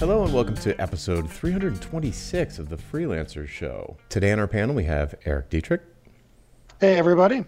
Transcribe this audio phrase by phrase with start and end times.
[0.00, 3.98] Hello and welcome to episode 326 of the Freelancer Show.
[4.08, 5.82] Today on our panel we have Erik Dietrich.
[6.80, 7.44] Hey, everybody.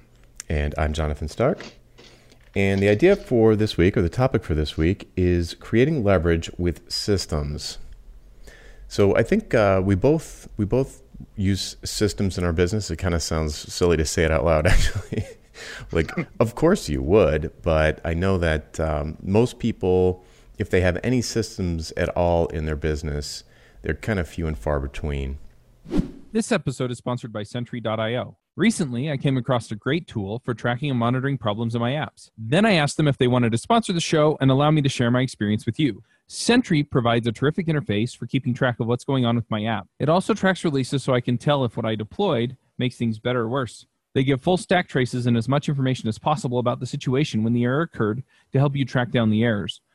[0.51, 1.65] And I'm Jonathan Stark.
[2.55, 6.51] And the idea for this week, or the topic for this week, is creating leverage
[6.59, 7.79] with systems.
[8.87, 11.01] So I think uh, we both we both
[11.35, 12.91] use systems in our business.
[12.91, 15.25] It kind of sounds silly to say it out loud, actually.
[15.91, 20.23] like, of course you would, but I know that um, most people
[20.63, 23.43] if they have any systems at all in their business,
[23.83, 25.39] they're kind of few and far between.
[26.31, 28.39] This episode is sponsored by Sentry.io.
[28.55, 32.31] Recently, I came across a great tool for tracking and monitoring problems in my apps.
[32.39, 34.89] Then I asked them if they wanted to sponsor the show and allow me to
[34.89, 36.01] share my experience with you.
[36.29, 39.89] Sentry provides a terrific interface for keeping track of what's going on with my app.
[39.99, 43.41] It also tracks releases so I can tell if what I deployed makes things better
[43.41, 43.85] or worse.
[44.15, 47.53] They give full stack traces and as much information as possible about the situation when
[47.53, 49.81] the error occurred to help you track down the errors.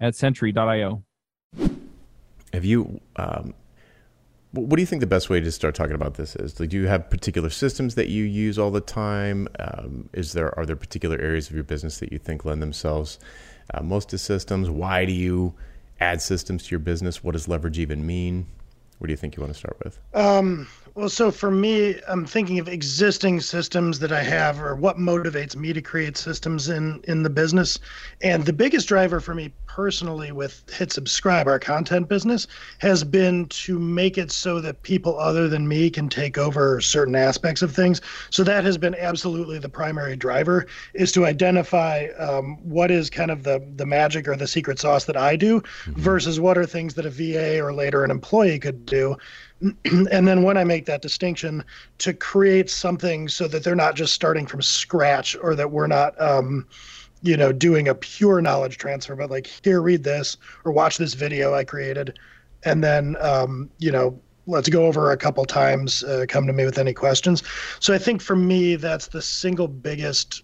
[0.00, 1.02] at Sentry.io.
[2.52, 3.00] Have you?
[3.16, 3.54] Um,
[4.52, 6.58] what do you think the best way to start talking about this is?
[6.58, 9.46] Like, do you have particular systems that you use all the time?
[9.58, 13.18] Um, is there are there particular areas of your business that you think lend themselves
[13.74, 14.70] uh, most to systems?
[14.70, 15.54] Why do you
[16.00, 17.22] add systems to your business?
[17.22, 18.46] What does leverage even mean?
[18.98, 19.98] What do you think you want to start with?
[20.14, 24.96] Um, well, so for me, I'm thinking of existing systems that I have, or what
[24.96, 27.78] motivates me to create systems in in the business.
[28.22, 32.46] And the biggest driver for me personally with Hit Subscribe, our content business,
[32.78, 37.14] has been to make it so that people other than me can take over certain
[37.14, 38.00] aspects of things.
[38.30, 43.30] So that has been absolutely the primary driver, is to identify um, what is kind
[43.30, 46.00] of the the magic or the secret sauce that I do, mm-hmm.
[46.00, 49.16] versus what are things that a VA or later an employee could do
[49.84, 51.64] and then when I make that distinction
[51.98, 56.20] to create something so that they're not just starting from scratch or that we're not,
[56.20, 56.66] um,
[57.22, 61.14] you know, doing a pure knowledge transfer, but like, here, read this or watch this
[61.14, 62.18] video I created.
[62.64, 66.64] And then, um, you know, let's go over a couple times, uh, come to me
[66.64, 67.42] with any questions.
[67.80, 70.42] So I think for me, that's the single biggest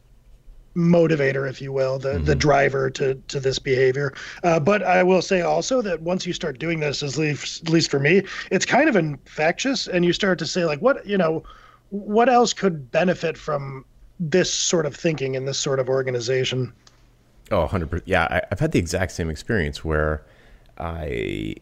[0.76, 2.24] motivator, if you will, the mm-hmm.
[2.24, 4.12] the driver to to this behavior.
[4.42, 7.70] Uh, but I will say also that once you start doing this, at least, at
[7.70, 11.16] least for me, it's kind of infectious, and you start to say like, what you
[11.16, 11.44] know,
[11.90, 13.84] what else could benefit from
[14.18, 16.72] this sort of thinking and this sort of organization?
[17.50, 18.02] Oh, 100%.
[18.06, 20.24] Yeah, I, I've had the exact same experience where
[20.78, 21.56] I,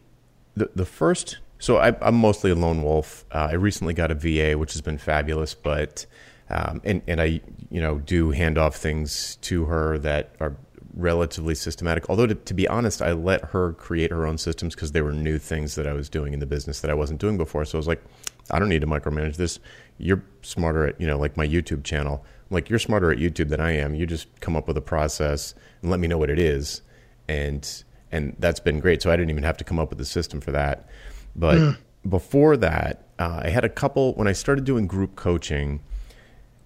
[0.55, 3.25] the, the first, so I, am mostly a lone wolf.
[3.31, 6.05] Uh, I recently got a VA, which has been fabulous, but
[6.49, 10.55] um, and and I you know do hand off things to her that are
[10.95, 12.09] relatively systematic.
[12.09, 15.11] Although to, to be honest, I let her create her own systems because they were
[15.11, 17.65] new things that I was doing in the business that I wasn't doing before.
[17.65, 18.03] So I was like,
[18.51, 19.59] I don't need to micromanage this.
[19.97, 22.25] You're smarter at you know like my YouTube channel.
[22.49, 23.95] I'm like you're smarter at YouTube than I am.
[23.95, 26.81] You just come up with a process and let me know what it is,
[27.27, 27.67] and
[28.11, 29.01] and that's been great.
[29.01, 30.87] So I didn't even have to come up with a system for that.
[31.35, 31.77] But mm.
[32.07, 35.81] before that, uh, I had a couple when I started doing group coaching.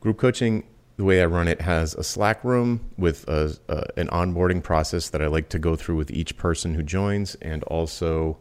[0.07, 0.63] Group coaching,
[0.95, 3.57] the way I run it, has a Slack room with a,
[3.97, 7.61] an onboarding process that I like to go through with each person who joins, and
[7.63, 8.37] also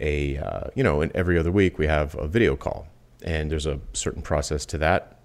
[0.00, 2.88] a uh, you know, in every other week we have a video call,
[3.22, 5.20] and there's a certain process to that.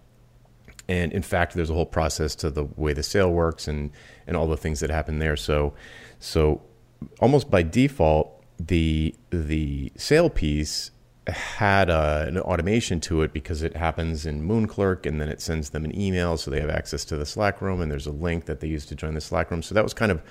[0.88, 3.90] And in fact, there's a whole process to the way the sale works and
[4.28, 5.36] and all the things that happen there.
[5.36, 5.74] So,
[6.20, 6.62] so
[7.20, 10.92] almost by default, the the sale piece
[11.32, 15.70] had a, an automation to it because it happens in Moonclerk and then it sends
[15.70, 18.46] them an email so they have access to the Slack room and there's a link
[18.46, 19.62] that they use to join the Slack room.
[19.62, 20.22] So that was kind of,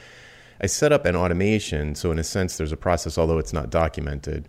[0.60, 1.94] I set up an automation.
[1.94, 4.48] So in a sense, there's a process, although it's not documented.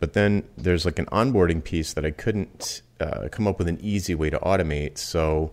[0.00, 3.78] But then there's like an onboarding piece that I couldn't uh, come up with an
[3.80, 4.98] easy way to automate.
[4.98, 5.52] So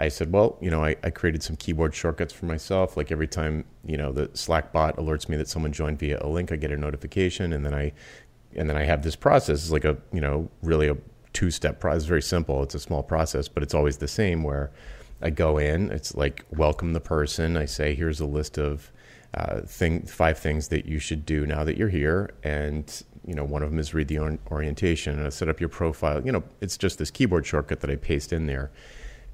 [0.00, 2.96] I said, well, you know, I, I created some keyboard shortcuts for myself.
[2.96, 6.28] Like every time, you know, the Slack bot alerts me that someone joined via a
[6.28, 7.92] link, I get a notification and then I
[8.56, 9.62] and then I have this process.
[9.62, 10.96] It's like a you know really a
[11.32, 12.04] two step process.
[12.04, 12.62] Very simple.
[12.62, 14.42] It's a small process, but it's always the same.
[14.42, 14.70] Where
[15.22, 17.56] I go in, it's like welcome the person.
[17.56, 18.90] I say here's a list of
[19.34, 23.44] uh, thing five things that you should do now that you're here, and you know
[23.44, 26.24] one of them is read the or- orientation and I set up your profile.
[26.24, 28.70] You know it's just this keyboard shortcut that I paste in there,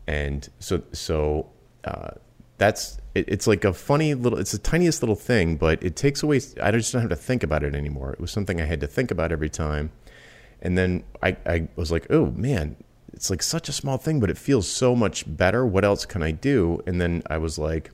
[0.07, 1.51] and so so.
[1.85, 2.11] Uh,
[2.59, 6.23] that's it, it's like a funny little it's the tiniest little thing but it takes
[6.23, 8.13] away i just don't have to think about it anymore.
[8.13, 9.91] It was something i had to think about every time.
[10.63, 12.77] And then i, I was like oh man
[13.13, 15.67] it's like such a small thing but it feels so much better.
[15.67, 16.81] What else can i do?
[16.87, 17.91] And then i was like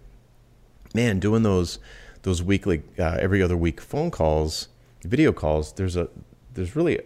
[0.94, 1.78] man doing those
[2.22, 4.68] those weekly uh, every other week phone calls
[5.02, 6.08] video calls there's a
[6.54, 7.00] there's really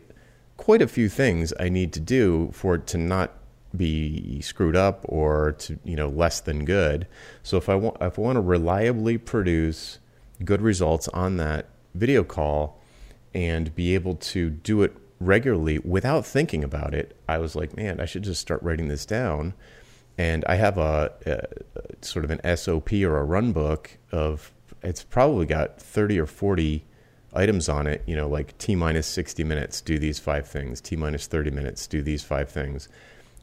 [0.56, 3.32] quite a few things i need to do for it to not
[3.76, 7.06] be screwed up or to you know less than good.
[7.42, 9.98] So if I want if I want to reliably produce
[10.44, 12.80] good results on that video call
[13.34, 18.00] and be able to do it regularly without thinking about it, I was like, man,
[18.00, 19.54] I should just start writing this down.
[20.18, 24.52] And I have a, a sort of an SOP or a run book of
[24.82, 26.84] it's probably got 30 or 40
[27.34, 30.96] items on it, you know, like T minus 60 minutes, do these five things, T
[30.96, 32.88] minus 30 minutes, do these five things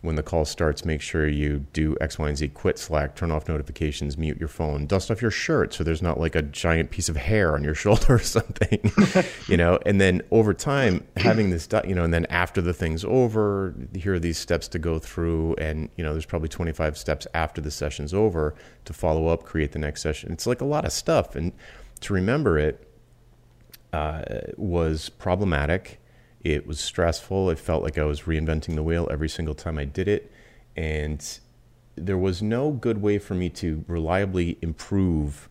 [0.03, 2.49] when the call starts, make sure you do X, Y, and Z.
[2.49, 6.19] Quit Slack, turn off notifications, mute your phone, dust off your shirt so there's not
[6.19, 8.91] like a giant piece of hair on your shoulder or something,
[9.47, 9.79] you know.
[9.85, 14.15] And then over time, having this, you know, and then after the thing's over, here
[14.15, 17.71] are these steps to go through, and you know, there's probably 25 steps after the
[17.71, 18.53] session's over
[18.83, 20.33] to follow up, create the next session.
[20.33, 21.53] It's like a lot of stuff, and
[22.01, 22.85] to remember it
[23.93, 24.23] uh,
[24.57, 26.01] was problematic
[26.43, 27.49] it was stressful.
[27.49, 30.31] It felt like I was reinventing the wheel every single time I did it.
[30.75, 31.39] And
[31.95, 35.49] there was no good way for me to reliably improve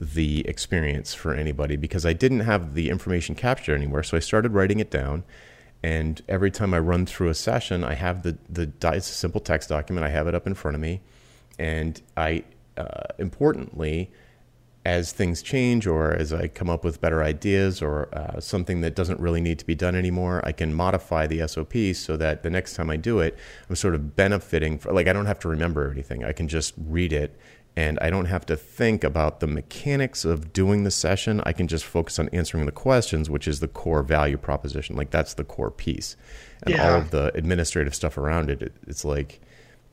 [0.00, 4.02] the experience for anybody because I didn't have the information captured anywhere.
[4.02, 5.24] So I started writing it down.
[5.82, 9.40] And every time I run through a session, I have the, the it's a simple
[9.40, 10.06] text document.
[10.06, 11.00] I have it up in front of me.
[11.58, 12.44] And I,
[12.76, 14.10] uh, importantly,
[14.84, 18.94] as things change or as I come up with better ideas or uh, something that
[18.94, 22.50] doesn't really need to be done anymore, I can modify the SOP so that the
[22.50, 23.36] next time I do it,
[23.68, 24.78] I'm sort of benefiting.
[24.78, 26.24] For, like I don't have to remember anything.
[26.24, 27.38] I can just read it
[27.76, 31.42] and I don't have to think about the mechanics of doing the session.
[31.44, 34.96] I can just focus on answering the questions, which is the core value proposition.
[34.96, 36.16] Like that's the core piece.
[36.62, 36.90] And yeah.
[36.90, 39.40] all of the administrative stuff around it, it it's like,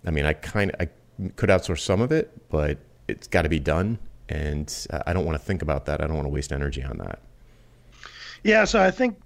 [0.05, 3.49] I mean, I kind of, I could outsource some of it, but it's got to
[3.49, 6.01] be done and I don't want to think about that.
[6.01, 7.19] I don't want to waste energy on that.
[8.43, 9.17] Yeah, so I think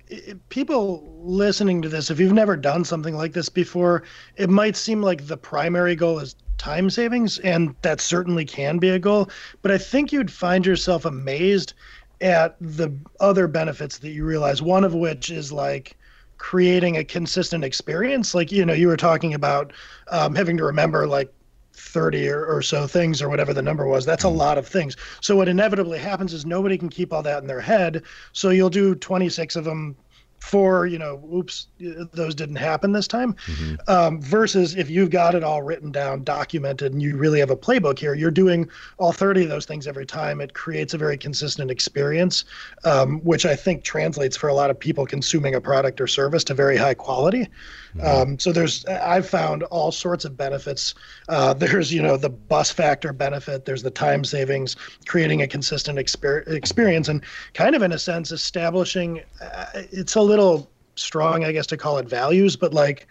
[0.49, 4.03] people listening to this, if you've never done something like this before,
[4.37, 8.89] it might seem like the primary goal is time savings, and that certainly can be
[8.89, 9.29] a goal.
[9.61, 11.73] But I think you'd find yourself amazed
[12.21, 15.97] at the other benefits that you realize, one of which is like
[16.37, 18.33] creating a consistent experience.
[18.33, 19.73] Like, you know, you were talking about
[20.09, 21.33] um, having to remember like
[21.73, 24.05] 30 or, or, so things or whatever the number was.
[24.05, 24.37] That's a mm.
[24.37, 24.97] lot of things.
[25.21, 28.03] So what inevitably happens is nobody can keep all that in their head.
[28.33, 29.95] So you'll do 26 of them
[30.41, 31.67] for you know oops
[32.13, 33.33] those didn't happen this time.
[33.45, 33.75] Mm-hmm.
[33.87, 37.55] um, versus if you've got it all written down documented and you really have a
[37.55, 38.67] playbook here you're doing
[38.97, 40.41] all 30 of those things every time.
[40.41, 42.43] It creates a very consistent experience
[42.83, 46.43] um, which i think translates for a lot of people consuming a product or service
[46.45, 47.47] to very high quality
[47.95, 48.31] mm-hmm.
[48.31, 50.93] um, so there's i've found all sorts of benefits
[51.29, 54.75] uh, there's you know the bus factor benefit there's the time savings
[55.07, 57.23] creating a consistent exper- experience and
[57.53, 61.97] kind of in a sense establishing uh, it's a little strong, I guess, to call
[61.97, 63.07] it values, but like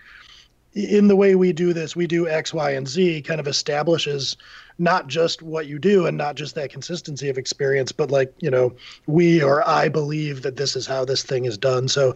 [0.74, 4.36] in the way we do this, we do X, Y, and Z kind of establishes
[4.78, 8.50] not just what you do and not just that consistency of experience, but like, you
[8.50, 8.74] know,
[9.06, 11.88] we or I believe that this is how this thing is done.
[11.88, 12.14] So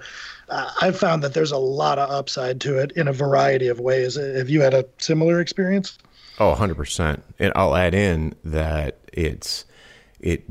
[0.48, 3.80] uh, I've found that there's a lot of upside to it in a variety of
[3.80, 4.16] ways.
[4.16, 5.98] Have you had a similar experience?
[6.38, 7.20] Oh, 100%.
[7.38, 9.66] And I'll add in that it's,
[10.20, 10.44] it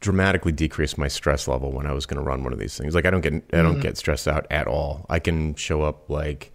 [0.00, 2.94] dramatically decreased my stress level when I was going to run one of these things.
[2.94, 3.80] Like I don't get I don't mm-hmm.
[3.80, 5.04] get stressed out at all.
[5.10, 6.52] I can show up like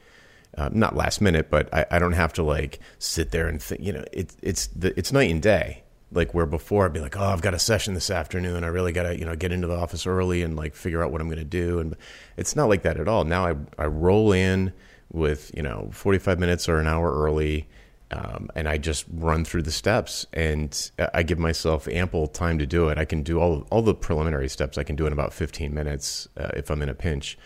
[0.58, 3.82] uh, not last minute, but I, I don't have to like sit there and think.
[3.82, 5.84] You know, it's it's the, it's night and day.
[6.12, 8.64] Like where before I'd be like, oh, I've got a session this afternoon.
[8.64, 11.12] I really got to you know get into the office early and like figure out
[11.12, 11.80] what I'm going to do.
[11.80, 11.96] And
[12.38, 13.24] it's not like that at all.
[13.24, 14.72] Now I I roll in
[15.12, 17.68] with you know 45 minutes or an hour early
[18.12, 22.66] um, and I just run through the steps, and I give myself ample time to
[22.66, 22.98] do it.
[22.98, 24.78] I can do all all the preliminary steps.
[24.78, 27.38] I can do in about 15 minutes uh, if I'm in a pinch.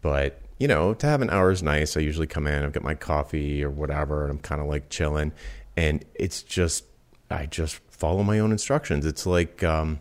[0.00, 1.96] But you know, to have an hour is nice.
[1.96, 4.88] I usually come in, I've got my coffee or whatever, and I'm kind of like
[4.90, 5.32] chilling.
[5.76, 6.84] And it's just,
[7.30, 9.06] I just follow my own instructions.
[9.06, 10.00] It's like um,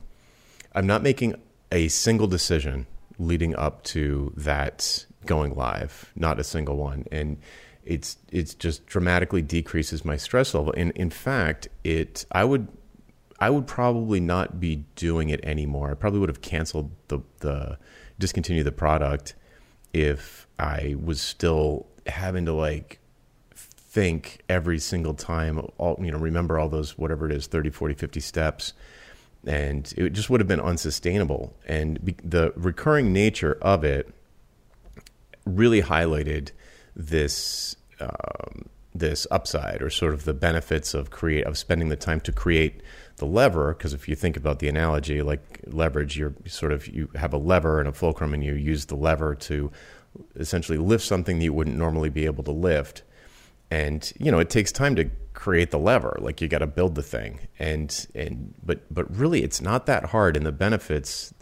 [0.73, 1.35] I'm not making
[1.71, 2.87] a single decision
[3.19, 7.05] leading up to that going live, not a single one.
[7.11, 7.37] And
[7.83, 10.73] it's it's just dramatically decreases my stress level.
[10.75, 12.67] And in fact, it I would
[13.39, 15.91] I would probably not be doing it anymore.
[15.91, 17.77] I probably would have canceled the the
[18.19, 19.35] discontinued the product
[20.01, 22.99] if I was still having to like
[23.53, 27.95] think every single time all you know remember all those whatever it is 30 40
[27.95, 28.73] 50 steps
[29.47, 31.55] and it just would have been unsustainable.
[31.65, 34.13] And be, the recurring nature of it
[35.45, 36.51] really highlighted
[36.95, 42.19] this um, this upside or sort of the benefits of create of spending the time
[42.21, 42.81] to create
[43.17, 47.09] the lever because if you think about the analogy like leverage you're sort of you
[47.15, 49.71] have a lever and a fulcrum and you use the lever to
[50.36, 53.03] essentially lift something that you wouldn't normally be able to lift.
[53.69, 56.95] And you know it takes time to create the lever like you got to build
[56.95, 57.47] the thing.
[57.59, 60.38] And and but but really it's not that hard.
[60.38, 61.33] And the benefits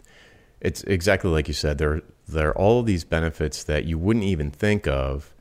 [0.60, 4.24] it's exactly like you said there there are all of these benefits that you wouldn't
[4.24, 5.32] even think of.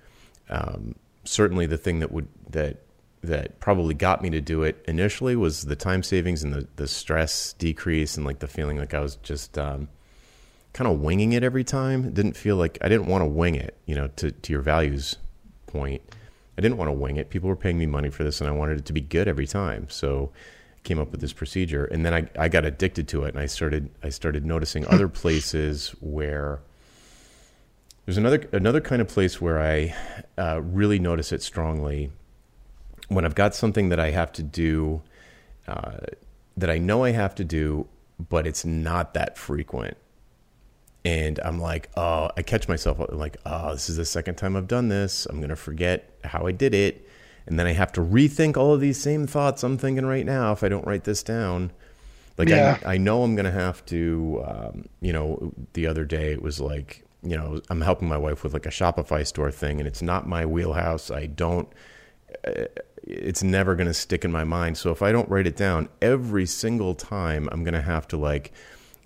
[0.49, 2.84] Um, certainly the thing that would that
[3.25, 6.87] that probably got me to do it initially was the time savings and the the
[6.87, 9.89] stress decrease and like the feeling like I was just um,
[10.73, 12.05] kind of winging it every time.
[12.05, 14.61] It didn't feel like I didn't want to wing it, you know, to to your
[14.61, 15.17] values
[15.67, 16.01] point.
[16.57, 17.29] I didn't want to wing it.
[17.29, 19.47] People were paying me money for this and I wanted it to be good every
[19.47, 19.87] time.
[19.89, 20.31] So
[20.77, 23.39] I came up with this procedure and then I, I got addicted to it and
[23.39, 26.61] I started I started noticing other places where
[28.05, 29.95] there's another another kind of place where I
[30.37, 32.11] uh, really notice it strongly
[33.07, 35.01] when I've got something that I have to do
[35.67, 35.97] uh,
[36.57, 37.87] that I know I have to do,
[38.29, 39.97] but it's not that frequent.
[41.03, 44.67] And I'm like, oh, I catch myself like, oh, this is the second time I've
[44.67, 45.27] done this.
[45.27, 47.07] I'm gonna forget how I did it,
[47.45, 50.51] and then I have to rethink all of these same thoughts I'm thinking right now
[50.51, 51.71] if I don't write this down.
[52.37, 52.79] Like Yeah.
[52.85, 54.43] I, I know I'm gonna have to.
[54.47, 58.43] Um, you know, the other day it was like you know, I'm helping my wife
[58.43, 61.09] with like a Shopify store thing, and it's not my wheelhouse.
[61.11, 61.67] I don't.
[63.03, 64.77] It's never going to stick in my mind.
[64.77, 68.17] So if I don't write it down every single time, I'm going to have to
[68.17, 68.51] like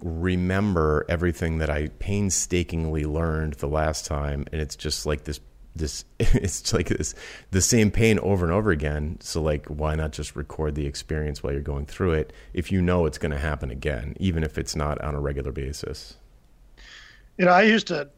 [0.02, 5.40] remember everything that I painstakingly learned the last time, and it's just like this.
[5.76, 7.14] This it's like this
[7.52, 9.18] the same pain over and over again.
[9.22, 12.82] So like, why not just record the experience while you're going through it if you
[12.82, 16.16] know it's going to happen again, even if it's not on a regular basis.
[17.38, 18.10] You know, I used to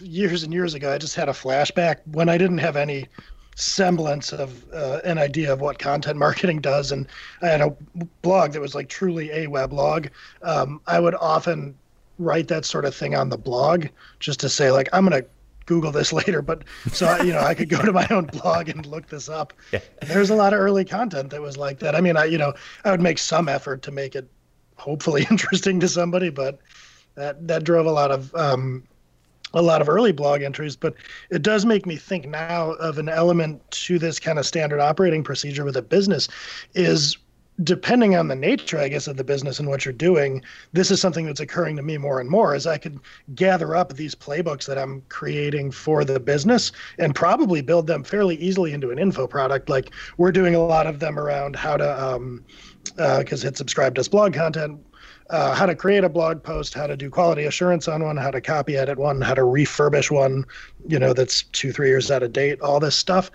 [0.00, 0.92] years and years ago.
[0.92, 3.08] I just had a flashback when I didn't have any
[3.56, 7.06] semblance of uh, an idea of what content marketing does, and
[7.42, 7.74] I had a
[8.22, 10.08] blog that was like truly a weblog.
[10.42, 11.76] Um, I would often
[12.18, 13.86] write that sort of thing on the blog
[14.18, 15.22] just to say like I'm gonna
[15.66, 18.68] Google this later, but so I- you know I could go to my own blog
[18.68, 19.52] and look this up.
[19.72, 19.80] Yeah.
[20.02, 21.94] There's a lot of early content that was like that.
[21.94, 22.54] I mean, I you know
[22.84, 24.28] I would make some effort to make it
[24.76, 26.58] hopefully interesting to somebody, but
[27.14, 28.84] that that drove a lot of um,
[29.54, 30.76] a lot of early blog entries.
[30.76, 30.94] But
[31.30, 35.24] it does make me think now of an element to this kind of standard operating
[35.24, 36.28] procedure with a business
[36.74, 37.16] is
[37.62, 40.42] depending on the nature, I guess, of the business and what you're doing,
[40.72, 42.98] this is something that's occurring to me more and more as I could
[43.34, 48.36] gather up these playbooks that I'm creating for the business and probably build them fairly
[48.36, 49.68] easily into an info product.
[49.68, 52.44] Like we're doing a lot of them around how to, um,
[52.96, 54.80] because Hit Subscribe does blog content,
[55.30, 58.30] uh, how to create a blog post, how to do quality assurance on one, how
[58.30, 60.44] to copy edit one, how to refurbish one,
[60.88, 63.30] you know, that's two, three years out of date, all this stuff.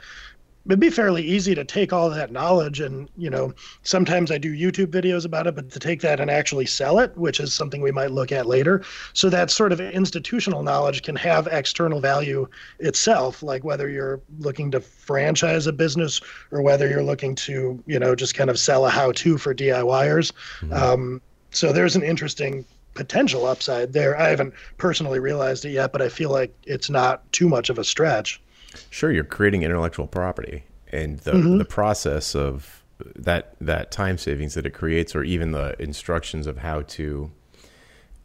[0.67, 4.51] It'd be fairly easy to take all that knowledge and, you know, sometimes I do
[4.51, 7.81] YouTube videos about it, but to take that and actually sell it, which is something
[7.81, 8.83] we might look at later.
[9.13, 12.47] So that sort of institutional knowledge can have external value
[12.79, 17.99] itself, like whether you're looking to franchise a business or whether you're looking to, you
[17.99, 20.31] know, just kind of sell a how to for DIYers.
[20.73, 21.21] Um,
[21.55, 24.19] so there's an interesting potential upside there.
[24.19, 27.77] I haven't personally realized it yet, but I feel like it's not too much of
[27.77, 28.41] a stretch.
[28.89, 31.57] Sure, you're creating intellectual property, and the Mm-hmm.
[31.57, 32.83] the process of
[33.15, 37.31] that that time savings that it creates, or even the instructions of how to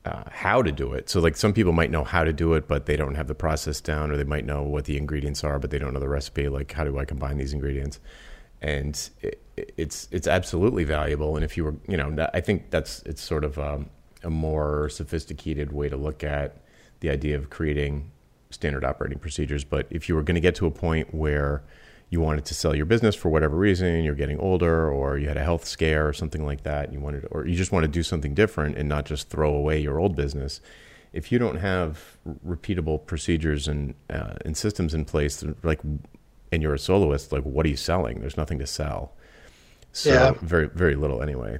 [0.04, 1.08] uh, how to do it.
[1.10, 3.34] So, like some people might know how to do it, but they don't have the
[3.34, 6.08] process down, or they might know what the ingredients are, but they don't know the
[6.08, 6.48] recipe.
[6.48, 8.00] Like, how do I combine these ingredients?
[8.62, 9.40] And it,
[9.76, 11.36] it's it's absolutely valuable.
[11.36, 13.90] And if you were, you know, I think that's it's sort of um,
[14.22, 16.56] a more sophisticated way to look at
[17.00, 18.10] the idea of creating
[18.50, 19.64] standard operating procedures.
[19.64, 21.62] But if you were going to get to a point where
[22.10, 25.36] you wanted to sell your business for whatever reason, you're getting older, or you had
[25.36, 28.02] a health scare or something like that, you wanted, or you just want to do
[28.02, 30.60] something different and not just throw away your old business.
[31.12, 35.80] If you don't have repeatable procedures and uh, and systems in place, like,
[36.52, 38.20] and you're a soloist, like, what are you selling?
[38.20, 39.12] There's nothing to sell.
[39.92, 40.32] So Yeah.
[40.42, 41.58] very very little anyway.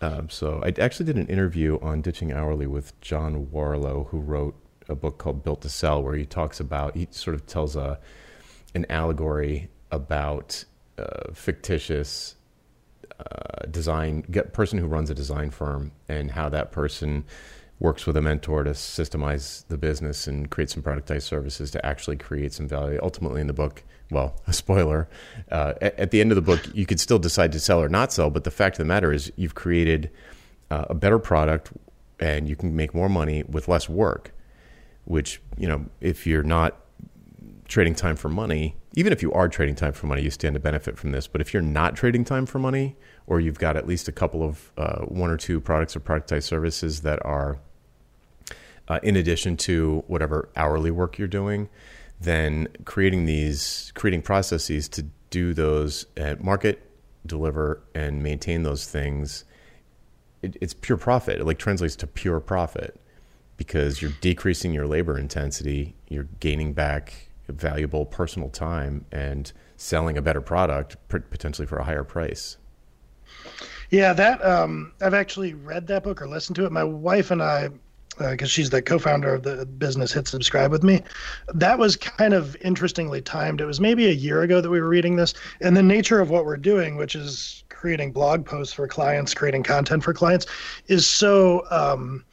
[0.00, 4.56] Um, so I actually did an interview on ditching hourly with John Warrillow, who wrote
[4.88, 8.00] a book called Built to Sell, where he talks about he sort of tells a
[8.74, 10.64] an allegory about
[10.98, 12.36] uh, fictitious
[13.20, 17.24] uh, design get person who runs a design firm and how that person
[17.78, 22.16] works with a mentor to systemize the business and create some productized services to actually
[22.16, 22.98] create some value.
[23.02, 23.82] Ultimately, in the book,
[24.12, 25.08] well, a spoiler,
[25.50, 27.88] uh, at, at, the end of the book, you could still decide to sell or
[27.88, 30.10] not sell, but the fact of the matter is you've created
[30.70, 31.72] uh, a better product
[32.20, 34.32] and you can make more money with less work,
[35.04, 36.78] which, you know, if you're not
[37.66, 40.60] trading time for money, even if you are trading time for money, you stand to
[40.60, 41.26] benefit from this.
[41.26, 44.42] But if you're not trading time for money, or you've got at least a couple
[44.42, 47.58] of uh, one or two products or productized services that are
[48.88, 51.68] uh, in addition to whatever hourly work you're doing,
[52.22, 56.88] then creating these creating processes to do those at market,
[57.26, 59.44] deliver, and maintain those things,
[60.42, 61.40] it, it's pure profit.
[61.40, 63.00] It like translates to pure profit
[63.56, 70.22] because you're decreasing your labor intensity, you're gaining back valuable personal time, and selling a
[70.22, 72.56] better product potentially for a higher price.
[73.90, 76.72] Yeah, that um, I've actually read that book or listened to it.
[76.72, 77.68] My wife and I
[78.18, 81.02] because uh, she's the co-founder of the business hit subscribe with me.
[81.54, 83.60] That was kind of interestingly timed.
[83.60, 85.34] It was maybe a year ago that we were reading this.
[85.60, 89.62] And the nature of what we're doing which is creating blog posts for clients creating
[89.62, 90.46] content for clients
[90.86, 92.24] is so um,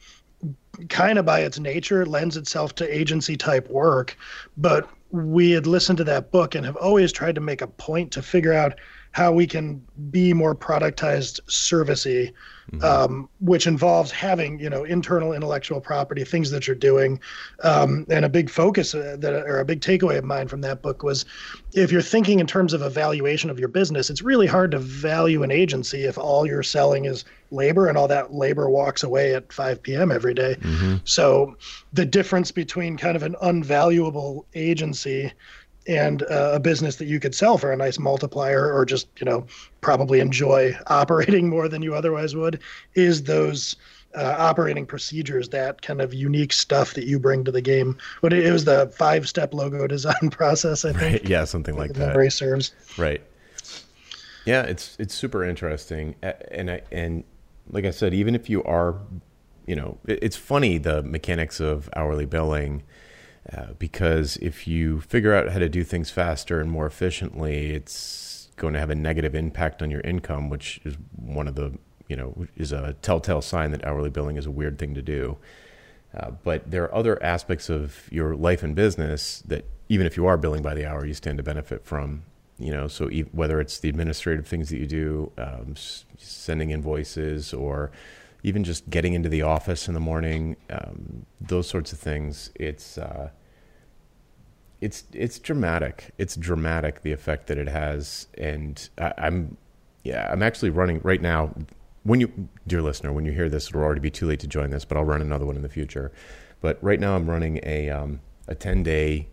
[0.88, 4.16] kind of by its nature lends itself to agency type work.
[4.56, 8.12] But we had listened to that book and have always tried to make a point
[8.12, 8.78] to figure out
[9.12, 12.32] how we can be more productized servicey
[12.72, 12.84] mm-hmm.
[12.84, 17.18] um, which involves having you know internal intellectual property things that you're doing
[17.62, 20.82] um, and a big focus uh, that or a big takeaway of mine from that
[20.82, 21.24] book was
[21.72, 25.42] if you're thinking in terms of evaluation of your business it's really hard to value
[25.42, 29.52] an agency if all you're selling is labor and all that labor walks away at
[29.52, 30.56] 5 p.m every day.
[30.60, 30.96] Mm-hmm.
[31.04, 31.56] so
[31.92, 35.32] the difference between kind of an unvaluable agency
[35.90, 39.24] and uh, a business that you could sell for a nice multiplier or just you
[39.24, 39.44] know
[39.80, 42.60] probably enjoy operating more than you otherwise would
[42.94, 43.76] is those
[44.14, 47.96] uh, operating procedures that kind of unique stuff that you bring to the game.
[48.22, 51.22] But it, was the five step logo design process i think.
[51.22, 51.24] Right.
[51.28, 52.08] yeah something like that.
[52.08, 52.72] memory serves.
[52.96, 53.22] Right.
[54.44, 56.14] Yeah it's it's super interesting.
[56.22, 57.24] And I, and
[57.68, 58.96] like i said even if you are
[59.66, 62.82] you know it's funny the mechanics of hourly billing
[63.52, 68.48] uh, because if you figure out how to do things faster and more efficiently, it's
[68.56, 72.16] going to have a negative impact on your income, which is one of the you
[72.16, 75.38] know is a telltale sign that hourly billing is a weird thing to do.
[76.14, 80.26] Uh, but there are other aspects of your life and business that even if you
[80.26, 82.24] are billing by the hour, you stand to benefit from.
[82.58, 86.70] You know, so e- whether it's the administrative things that you do, um, s- sending
[86.70, 87.90] invoices, or
[88.42, 92.50] even just getting into the office in the morning, um, those sorts of things.
[92.54, 93.30] It's uh,
[94.80, 96.12] it's it's dramatic.
[96.18, 99.56] It's dramatic the effect that it has, and I, I'm
[100.04, 101.54] yeah, I'm actually running right now.
[102.02, 104.70] When you, dear listener, when you hear this, it'll already be too late to join
[104.70, 106.12] this, but I'll run another one in the future.
[106.62, 109.28] But right now, I'm running a um, a 10 day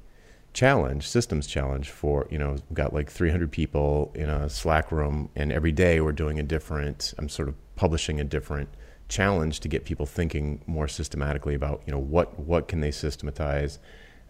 [0.53, 5.51] challenge, systems challenge for you know, got like 300 people in a Slack room, and
[5.51, 7.13] every day we're doing a different.
[7.17, 8.69] I'm sort of publishing a different
[9.07, 13.79] challenge to get people thinking more systematically about you know what what can they systematize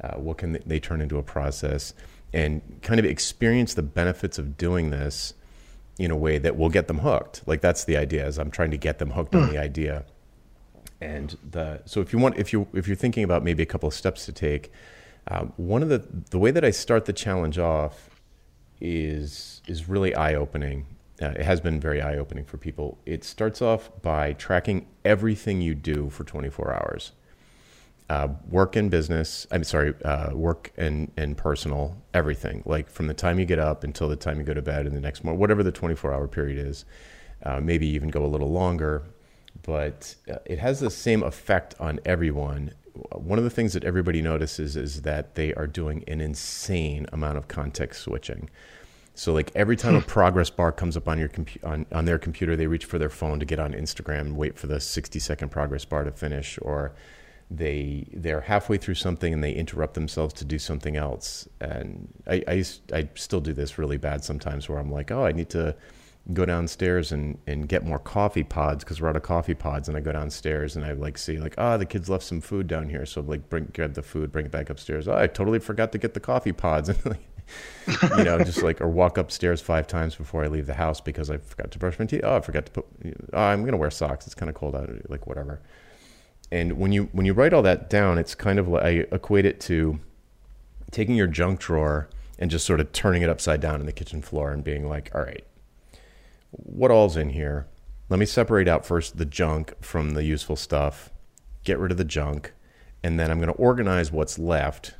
[0.03, 1.93] uh, what can they turn into a process
[2.33, 5.33] and kind of experience the benefits of doing this
[5.97, 8.69] in a way that will get them hooked like that's the idea is i'm trying
[8.69, 9.41] to get them hooked mm.
[9.41, 9.53] on hmm.
[9.53, 10.05] the idea
[11.01, 13.87] and the so if you want if you if you're thinking about maybe a couple
[13.87, 14.71] of steps to take
[15.29, 18.09] um, one of the the way that i start the challenge off
[18.79, 20.85] is is really eye-opening
[21.21, 25.75] uh, it has been very eye-opening for people it starts off by tracking everything you
[25.75, 27.11] do for 24 hours
[28.09, 29.45] uh, work and business.
[29.51, 32.63] I'm sorry, uh, work and and personal, everything.
[32.65, 34.95] Like from the time you get up until the time you go to bed, and
[34.95, 36.85] the next morning, whatever the 24 hour period is.
[37.43, 39.03] Uh, maybe even go a little longer,
[39.61, 42.73] but uh, it has the same effect on everyone.
[43.11, 47.37] One of the things that everybody notices is that they are doing an insane amount
[47.37, 48.49] of context switching.
[49.17, 52.19] So like every time a progress bar comes up on your compu- on, on their
[52.19, 55.17] computer, they reach for their phone to get on Instagram and wait for the 60
[55.19, 56.93] second progress bar to finish or
[57.49, 61.47] they they're halfway through something and they interrupt themselves to do something else.
[61.59, 65.25] And I I, used, I still do this really bad sometimes where I'm like, oh,
[65.25, 65.75] I need to
[66.33, 69.87] go downstairs and, and get more coffee pods because we're out of coffee pods.
[69.87, 72.67] And I go downstairs and I like see like, oh, the kids left some food
[72.67, 75.07] down here, so like bring grab the food, bring it back upstairs.
[75.07, 76.89] Oh, I totally forgot to get the coffee pods.
[76.97, 77.36] And like,
[78.17, 81.29] you know, just like or walk upstairs five times before I leave the house because
[81.29, 82.21] I forgot to brush my teeth.
[82.23, 82.85] Oh, I forgot to put.
[83.33, 84.25] Oh, I'm gonna wear socks.
[84.25, 84.89] It's kind of cold out.
[85.09, 85.61] Like whatever
[86.51, 89.45] and when you when you write all that down, it's kind of like I equate
[89.45, 89.99] it to
[90.91, 94.21] taking your junk drawer and just sort of turning it upside down in the kitchen
[94.21, 95.45] floor and being like, all right,
[96.51, 97.67] what all's in here?
[98.09, 101.11] Let me separate out first the junk from the useful stuff.
[101.65, 102.53] get rid of the junk,
[103.03, 104.93] and then I'm going to organize what's left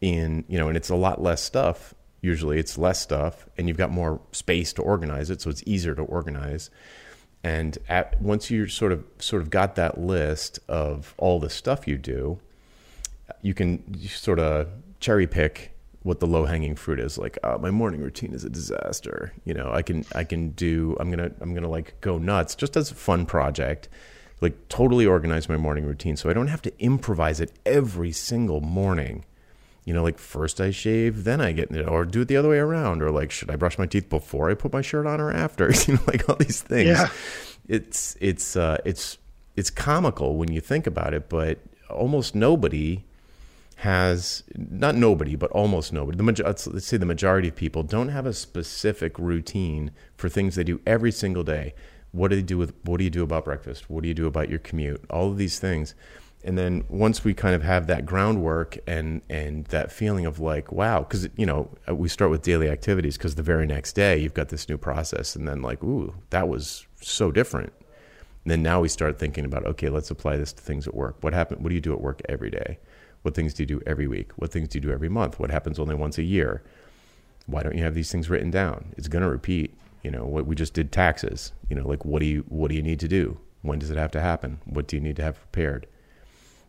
[0.00, 1.94] in, you know, and it's a lot less stuff.
[2.22, 5.94] Usually it's less stuff, and you've got more space to organize it, so it's easier
[5.94, 6.70] to organize.
[7.42, 11.88] And at, once you sort of sort of got that list of all the stuff
[11.88, 12.38] you do,
[13.42, 14.68] you can sort of
[15.00, 17.18] cherry pick what the low hanging fruit is.
[17.18, 19.32] Like, oh, my morning routine is a disaster.
[19.44, 20.96] You know, I can I can do.
[21.00, 23.88] I'm gonna I'm gonna like go nuts just as a fun project.
[24.40, 28.60] Like totally organize my morning routine so I don't have to improvise it every single
[28.60, 29.24] morning.
[29.90, 32.58] You know, like first I shave, then I get, or do it the other way
[32.58, 35.32] around, or like should I brush my teeth before I put my shirt on or
[35.32, 35.72] after?
[35.88, 36.90] You know, like all these things.
[36.90, 37.08] Yeah.
[37.66, 39.18] It's it's uh, it's
[39.56, 41.58] it's comical when you think about it, but
[41.90, 43.02] almost nobody
[43.78, 46.16] has not nobody, but almost nobody.
[46.16, 50.62] The let's say the majority of people don't have a specific routine for things they
[50.62, 51.74] do every single day.
[52.12, 52.74] What do they do with?
[52.84, 53.90] What do you do about breakfast?
[53.90, 55.04] What do you do about your commute?
[55.10, 55.96] All of these things,
[56.42, 60.72] and then once we kind of have that groundwork and and that feeling of like
[60.72, 64.16] wow, because you know uh, we start with daily activities because the very next day
[64.16, 67.72] you've got this new process, and then like ooh that was so different.
[68.44, 71.16] And then now we start thinking about okay, let's apply this to things at work.
[71.20, 71.62] What happened?
[71.62, 72.78] What do you do at work every day?
[73.22, 74.32] What things do you do every week?
[74.36, 75.38] What things do you do every month?
[75.38, 76.62] What happens only once a year?
[77.44, 78.94] Why don't you have these things written down?
[78.96, 79.76] It's going to repeat.
[80.02, 81.52] You know, what we just did taxes.
[81.68, 83.38] You know, like what do you what do you need to do?
[83.60, 84.60] When does it have to happen?
[84.64, 85.86] What do you need to have prepared?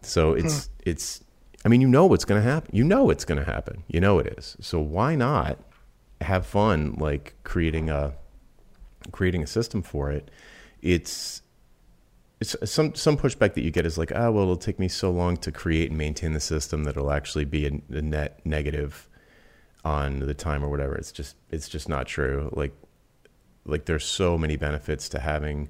[0.01, 0.71] So it's hmm.
[0.85, 1.23] it's
[1.63, 2.71] I mean, you know what's going to happen.
[2.73, 3.83] You know it's going to happen.
[3.87, 4.57] You know it is.
[4.61, 5.59] So why not
[6.21, 8.13] have fun like creating a
[9.11, 10.29] creating a system for it?
[10.81, 11.41] It's
[12.39, 15.11] it's some some pushback that you get is like, oh well, it'll take me so
[15.11, 19.07] long to create and maintain the system that it'll actually be a, a net negative
[19.85, 20.95] on the time or whatever.
[20.95, 22.49] It's just it's just not true.
[22.53, 22.73] Like
[23.65, 25.69] like there's so many benefits to having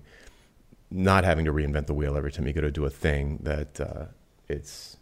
[0.89, 3.80] not having to reinvent the wheel every time you go to do a thing that
[3.80, 4.06] uh,
[4.51, 4.97] it's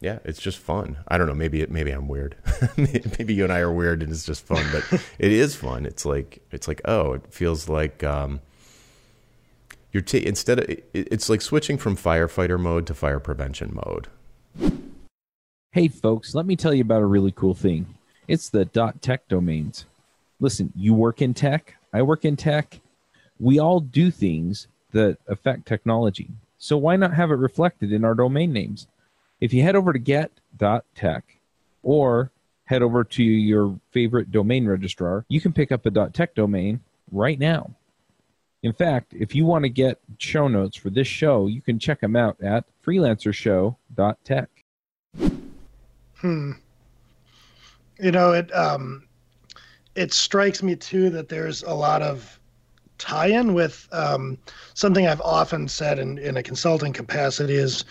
[0.00, 0.98] yeah, it's just fun.
[1.08, 1.34] I don't know.
[1.34, 2.36] Maybe it, maybe I'm weird.
[2.76, 5.84] maybe you and I are weird and it's just fun, but it is fun.
[5.84, 8.40] It's like it's like oh, it feels like um,
[9.92, 14.08] you're t- instead of it's like switching from firefighter mode to fire prevention mode.
[15.72, 17.94] Hey folks, let me tell you about a really cool thing.
[18.26, 19.84] It's the dot .tech domains.
[20.40, 22.80] Listen, you work in tech, I work in tech.
[23.38, 26.30] We all do things that affect technology.
[26.60, 28.86] So why not have it reflected in our domain names?
[29.40, 31.24] If you head over to get.tech
[31.82, 32.30] or
[32.66, 37.38] head over to your favorite domain registrar, you can pick up a .tech domain right
[37.38, 37.70] now.
[38.62, 42.00] In fact, if you want to get show notes for this show, you can check
[42.00, 44.50] them out at freelancershow.tech.
[46.18, 46.52] Hmm.
[47.98, 49.08] You know, it um
[49.94, 52.39] it strikes me too that there's a lot of
[53.00, 54.38] tie-in with um,
[54.74, 57.84] something I've often said in, in a consulting capacity is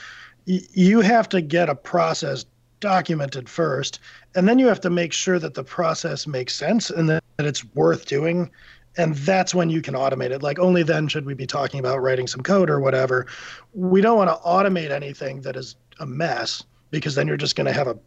[0.48, 2.46] y- you have to get a process
[2.80, 4.00] documented first,
[4.36, 7.66] and then you have to make sure that the process makes sense and that it's
[7.76, 8.50] worth doing
[8.98, 10.44] and that's when you can automate it.
[10.44, 13.28] Like only then should we be talking about writing some code or whatever.
[13.74, 17.68] We don't want to automate anything that is a mess because then you're just going
[17.68, 17.98] to have a,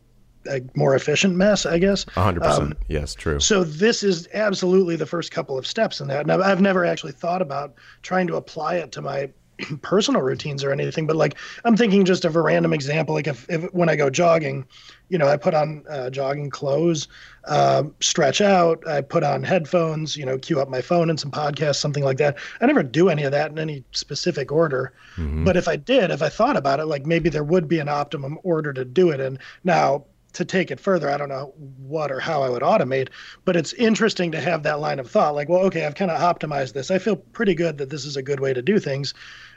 [0.48, 5.06] a, more efficient mess i guess 100% um, yes true so this is absolutely the
[5.06, 8.76] first couple of steps in that and i've never actually thought about trying to apply
[8.76, 9.28] it to my
[9.82, 13.14] personal routines or anything, but like I'm thinking just of a random example.
[13.14, 14.66] Like if, if when I go jogging,
[15.08, 17.08] you know, I put on uh, jogging clothes,
[17.44, 21.30] uh, stretch out, I put on headphones, you know, cue up my phone and some
[21.30, 22.38] podcasts, something like that.
[22.60, 24.92] I never do any of that in any specific order.
[25.16, 25.44] Mm-hmm.
[25.44, 27.88] But if I did, if I thought about it, like maybe there would be an
[27.88, 32.10] optimum order to do it And Now, to take it further, I don't know what
[32.10, 33.08] or how I would automate,
[33.44, 36.20] but it's interesting to have that line of thought like, well, okay, I've kind of
[36.20, 36.90] optimized this.
[36.90, 39.14] I feel pretty good that this is a good way to do things.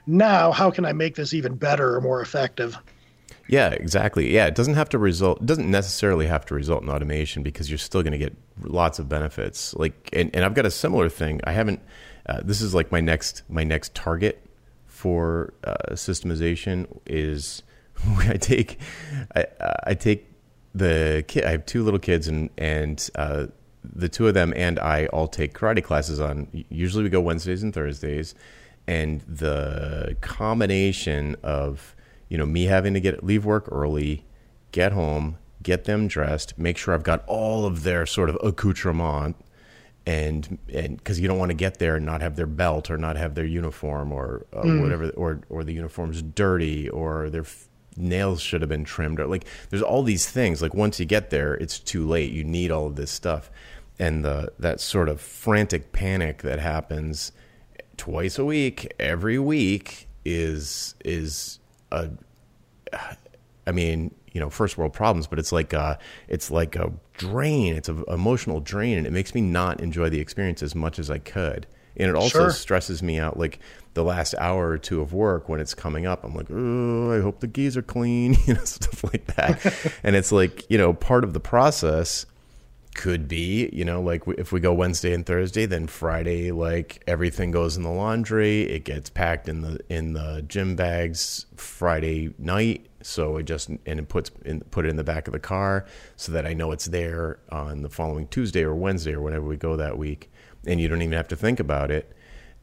[0.08, 2.78] Now, how can I make this even better or more effective?
[3.48, 4.34] Yeah, exactly.
[4.34, 5.46] Yeah, it doesn't have to result.
[5.46, 9.08] Doesn't necessarily have to result in automation because you're still going to get lots of
[9.08, 9.74] benefits.
[9.76, 11.42] Like, and, and I've got a similar thing.
[11.44, 11.80] I haven't.
[12.28, 14.44] Uh, this is like my next my next target
[14.88, 17.62] for uh, systemization is
[18.18, 18.80] I take
[19.36, 19.46] I,
[19.84, 20.35] I take
[20.76, 21.46] the kid.
[21.46, 23.48] I have two little kids, and and uh,
[23.84, 26.48] the two of them and I all take karate classes on.
[26.70, 28.36] Usually, we go Wednesdays and Thursdays
[28.88, 31.96] and the combination of
[32.30, 34.26] you know me having to get leave work early,
[34.72, 39.36] get home, get them dressed, make sure I've got all of their sort of accoutrement,
[40.06, 42.98] and and because you don't want to get there and not have their belt or
[42.98, 44.82] not have their uniform or uh, mm.
[44.82, 47.46] whatever, or or the uniform's dirty or their
[47.98, 50.62] nails should have been trimmed or like there's all these things.
[50.62, 52.32] Like once you get there, it's too late.
[52.32, 53.50] You need all of this stuff,
[54.00, 57.32] and the that sort of frantic panic that happens
[57.98, 61.60] twice a week, every week is is
[61.92, 62.10] a
[63.68, 67.76] I mean, you know, first world problems, but it's like a, it's like a drain.
[67.76, 71.10] It's an emotional drain, and it makes me not enjoy the experience as much as
[71.10, 71.68] I could.
[71.98, 72.50] And it also Sure.
[72.52, 73.38] stresses me out.
[73.40, 73.60] Like
[73.94, 77.22] the last hour or two of work when it's coming up, I'm like, oh, I
[77.22, 79.74] hope the gis are clean, you know, stuff like that.
[80.04, 82.26] and it's like, you know, part of the process
[82.96, 87.52] could be, you know, like if we go Wednesday and Thursday, then Friday, like everything
[87.52, 88.62] goes in the laundry.
[88.62, 92.86] It gets packed in the in the gym bags Friday night.
[93.02, 95.86] So it just and it puts in, put it in the back of the car
[96.16, 99.58] so that I know it's there on the following Tuesday or Wednesday or whenever we
[99.58, 100.32] go that week,
[100.66, 102.12] and you don't even have to think about it.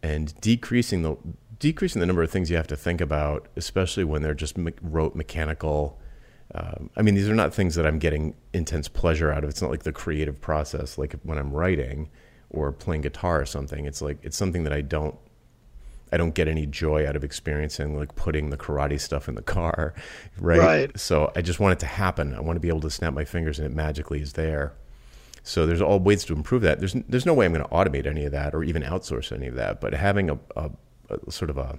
[0.03, 1.17] And decreasing the
[1.59, 4.73] decreasing the number of things you have to think about, especially when they're just me-
[4.83, 6.01] rote mechanical
[6.55, 9.51] um, I mean, these are not things that I'm getting intense pleasure out of.
[9.51, 12.11] It's not like the creative process, like when I'm writing
[12.51, 13.87] or playing guitar or something.
[13.87, 15.17] It's like it's something that I don't,
[16.13, 19.43] I don't get any joy out of experiencing, like putting the karate stuff in the
[19.43, 19.95] car,
[20.39, 20.59] right?
[20.59, 21.01] Right.
[21.01, 22.35] So I just want it to happen.
[22.35, 24.75] I want to be able to snap my fingers and it magically is there.
[25.43, 26.79] So there's all ways to improve that.
[26.79, 29.49] There's there's no way I'm going to automate any of that or even outsource any
[29.49, 29.81] of that.
[29.81, 30.71] But having a, a,
[31.11, 31.79] a sort of a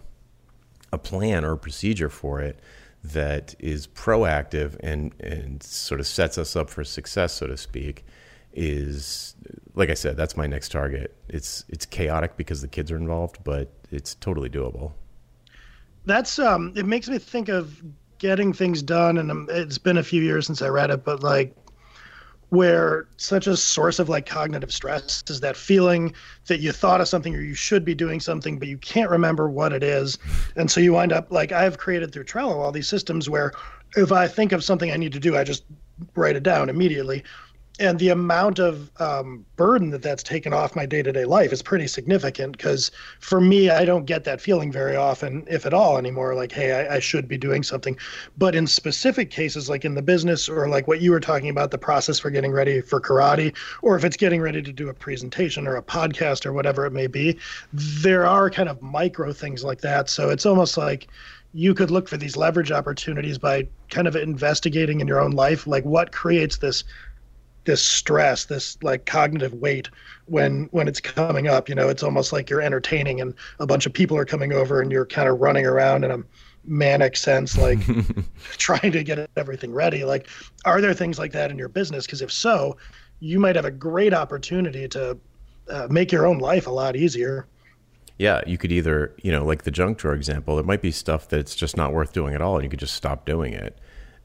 [0.91, 2.59] a plan or a procedure for it
[3.03, 8.05] that is proactive and and sort of sets us up for success, so to speak,
[8.53, 9.35] is
[9.75, 11.15] like I said, that's my next target.
[11.29, 14.91] It's it's chaotic because the kids are involved, but it's totally doable.
[16.05, 16.73] That's um.
[16.75, 17.81] It makes me think of
[18.17, 21.23] getting things done, and um, it's been a few years since I read it, but
[21.23, 21.55] like
[22.53, 26.13] where such a source of like cognitive stress is that feeling
[26.45, 29.49] that you thought of something or you should be doing something but you can't remember
[29.49, 30.19] what it is.
[30.55, 33.53] And so you wind up like i've created through trello all these systems where
[33.95, 35.63] if i think of something i need to do i just
[36.15, 37.23] write it down immediately
[37.79, 41.87] and the amount of um, burden that that's taken off my day-to-day life is pretty
[41.87, 46.35] significant because for me i don't get that feeling very often if at all anymore
[46.35, 47.97] like hey I, I should be doing something.
[48.37, 51.71] But in specific cases like in the business or like what you were talking about
[51.71, 54.93] the process for getting ready for karate or if it's getting ready to do a
[54.93, 57.37] presentation or a podcast or whatever it may be
[57.73, 60.09] there are kind of micro things like that.
[60.09, 61.07] So it's almost like
[61.53, 65.67] you could look for these leverage opportunities by kind of investigating in your own life
[65.67, 66.83] like what creates this
[67.65, 69.89] this stress this like cognitive weight
[70.25, 73.85] when when it's coming up you know it's almost like you're entertaining and a bunch
[73.85, 76.23] of people are coming over and you're kind of running around in a
[76.65, 77.79] manic sense like
[78.57, 80.03] trying to get everything ready.
[80.03, 80.27] Like
[80.65, 82.05] are there things like that in your business?
[82.05, 82.77] Because if so
[83.19, 85.17] you might have a great opportunity to
[85.69, 87.47] uh, make your own life a lot easier.
[88.17, 91.27] Yeah, you could either, you know, like the junk drawer example, there might be stuff
[91.27, 93.79] that's just not worth doing at all, and you could just stop doing it.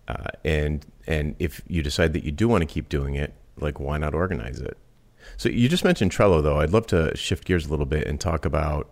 [0.08, 3.80] Uh, and and if you decide that you do want to keep doing it, like
[3.80, 4.76] why not organize it?
[5.38, 6.60] So you just mentioned Trello, though.
[6.60, 8.90] I'd love to shift gears a little bit and talk about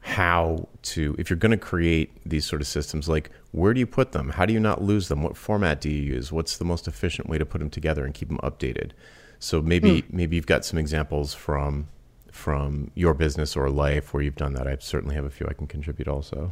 [0.00, 3.86] how to, if you're going to create these sort of systems, like where do you
[3.86, 4.30] put them?
[4.30, 5.22] How do you not lose them?
[5.22, 6.32] What format do you use?
[6.32, 8.92] What's the most efficient way to put them together and keep them updated?
[9.38, 10.16] So maybe hmm.
[10.16, 11.88] maybe you've got some examples from
[12.32, 14.66] from your business or life where you've done that.
[14.66, 16.50] I certainly have a few I can contribute also.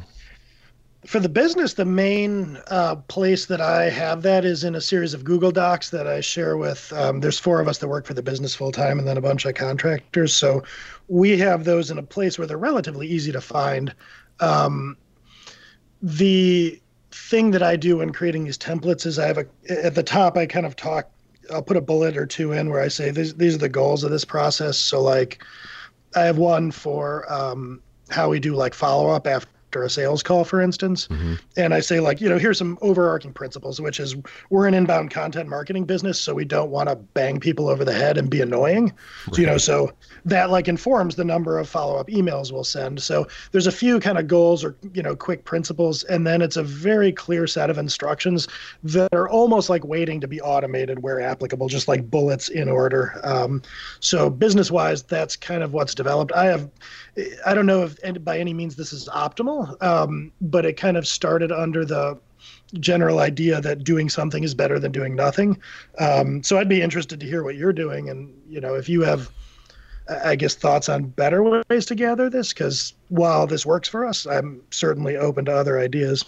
[1.05, 5.13] For the business, the main uh, place that I have that is in a series
[5.13, 6.91] of Google Docs that I share with.
[6.93, 9.21] Um, there's four of us that work for the business full time, and then a
[9.21, 10.35] bunch of contractors.
[10.35, 10.63] So
[11.07, 13.93] we have those in a place where they're relatively easy to find.
[14.39, 14.97] Um,
[16.01, 20.03] the thing that I do when creating these templates is I have a at the
[20.03, 21.09] top I kind of talk.
[21.51, 24.03] I'll put a bullet or two in where I say these these are the goals
[24.03, 24.77] of this process.
[24.77, 25.43] So like,
[26.15, 29.49] I have one for um, how we do like follow up after
[29.83, 31.07] a sales call, for instance.
[31.57, 34.15] And I say, like, you know, here's some overarching principles, which is
[34.49, 37.93] we're an inbound content marketing business, so we don't want to bang people over the
[37.93, 38.93] head and be annoying.
[39.31, 39.91] So, you know, so
[40.25, 43.01] that like informs the number of follow up emails we'll send.
[43.01, 46.03] So there's a few kind of goals or, you know, quick principles.
[46.03, 48.47] And then it's a very clear set of instructions
[48.83, 53.19] that are almost like waiting to be automated where applicable, just like bullets in order.
[53.23, 53.61] Um,
[53.99, 56.31] so business wise, that's kind of what's developed.
[56.33, 56.69] I have,
[57.45, 61.07] I don't know if by any means this is optimal, um, but it kind of
[61.07, 62.17] started under the
[62.73, 65.59] general idea that doing something is better than doing nothing.
[65.99, 69.01] Um, so I'd be interested to hear what you're doing, and you know if you
[69.01, 69.29] have,
[70.23, 72.53] I guess, thoughts on better ways to gather this.
[72.53, 76.25] Because while this works for us, I'm certainly open to other ideas.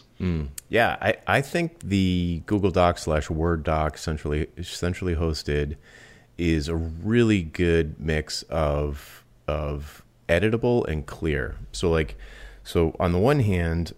[0.70, 5.76] Yeah, I, I think the Google Doc slash Word doc centrally centrally hosted
[6.38, 11.56] is a really good mix of of editable and clear.
[11.72, 12.18] So like
[12.68, 13.94] so on the one hand,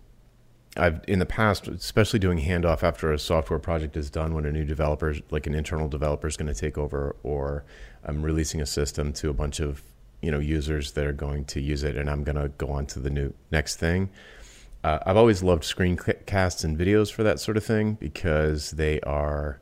[0.78, 4.52] I've in the past, especially doing handoff after a software project is done, when a
[4.52, 7.66] new developer, like an internal developer, is going to take over, or
[8.04, 9.82] I'm releasing a system to a bunch of
[10.22, 12.86] you know users that are going to use it, and I'm going to go on
[12.88, 14.12] to the new next thing.
[14.84, 19.62] uh, I've always loved screencasts and videos for that sort of thing because they are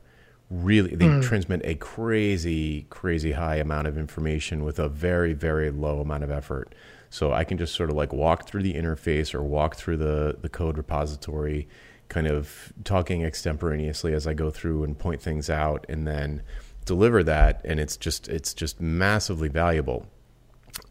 [0.50, 1.22] really they mm.
[1.22, 6.30] transmit a crazy crazy high amount of information with a very very low amount of
[6.30, 6.74] effort
[7.10, 10.36] so i can just sort of like walk through the interface or walk through the
[10.40, 11.68] the code repository
[12.08, 16.42] kind of talking extemporaneously as i go through and point things out and then
[16.84, 20.06] deliver that and it's just it's just massively valuable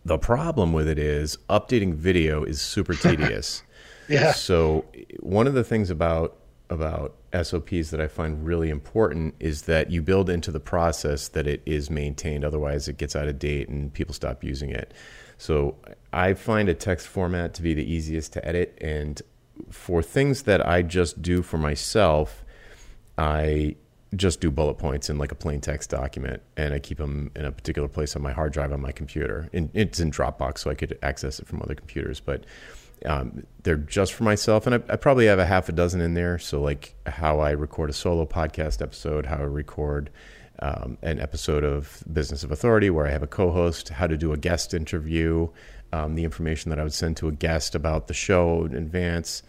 [0.06, 3.64] the problem with it is updating video is super tedious
[4.08, 4.86] yeah so
[5.20, 6.38] one of the things about
[6.70, 11.48] about SOPs that I find really important is that you build into the process that
[11.48, 12.44] it is maintained.
[12.44, 14.94] Otherwise, it gets out of date and people stop using it.
[15.38, 15.76] So
[16.12, 18.78] I find a text format to be the easiest to edit.
[18.82, 19.22] And
[19.72, 22.44] for things that I just do for myself,
[23.18, 23.76] I
[24.16, 27.44] just do bullet points in like a plain text document and I keep them in
[27.44, 29.50] a particular place on my hard drive on my computer.
[29.54, 32.20] And it's in Dropbox, so I could access it from other computers.
[32.20, 32.46] But
[33.06, 36.16] um, they're just for myself, and I, I, probably have a half a dozen in
[36.16, 36.40] there.
[36.40, 40.10] So, like how I record a solo podcast episode, how I record
[40.60, 44.18] um, an episode of Business of Authority where I have a co host, how to
[44.18, 45.50] do a guest interview,
[45.94, 49.44] um, the information that I would send to a guest about the show in advance.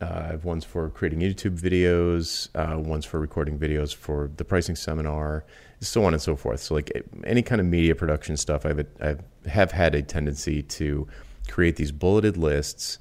[0.00, 4.44] Uh, I have ones for creating YouTube videos, uh, ones for recording videos for the
[4.44, 5.44] pricing seminar,
[5.80, 6.60] so on and so forth.
[6.60, 6.90] So, like
[7.24, 9.16] any kind of media production stuff, I've, I
[9.48, 11.06] have had a tendency to
[11.48, 12.98] create these bulleted lists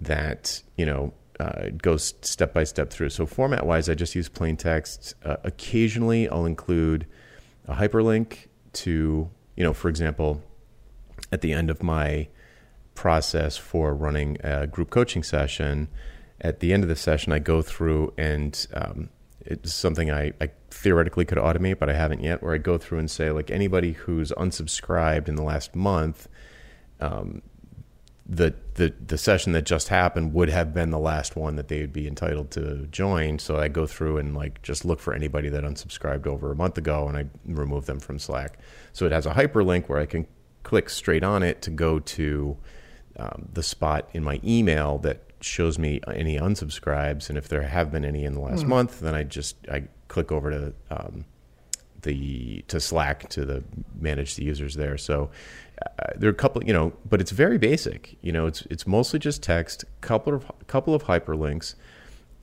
[0.00, 3.10] that you know uh, goes step by step through.
[3.10, 5.14] So format wise, I just use plain text.
[5.24, 7.06] Uh, occasionally, I'll include
[7.66, 10.42] a hyperlink to you know, for example,
[11.32, 12.28] at the end of my
[12.94, 15.88] process for running a group coaching session,
[16.40, 20.50] at the end of the session, I go through and um, it's something I, I,
[20.70, 22.42] theoretically could automate, but I haven't yet.
[22.42, 26.28] Where I go through and say, like anybody who's unsubscribed in the last month,
[27.00, 27.42] um,
[28.26, 31.80] the, the the session that just happened would have been the last one that they
[31.80, 33.38] would be entitled to join.
[33.38, 36.78] So I go through and like just look for anybody that unsubscribed over a month
[36.78, 38.58] ago, and I remove them from Slack.
[38.92, 40.26] So it has a hyperlink where I can
[40.62, 42.56] click straight on it to go to
[43.18, 47.92] um, the spot in my email that shows me any unsubscribes, and if there have
[47.92, 48.68] been any in the last mm.
[48.68, 51.26] month, then I just I click over to um,
[52.00, 53.62] the to Slack to the
[53.98, 54.96] manage the users there.
[54.96, 55.30] So
[55.82, 58.16] uh, there are a couple, you know, but it's very basic.
[58.22, 61.74] You know, it's it's mostly just text, couple of couple of hyperlinks,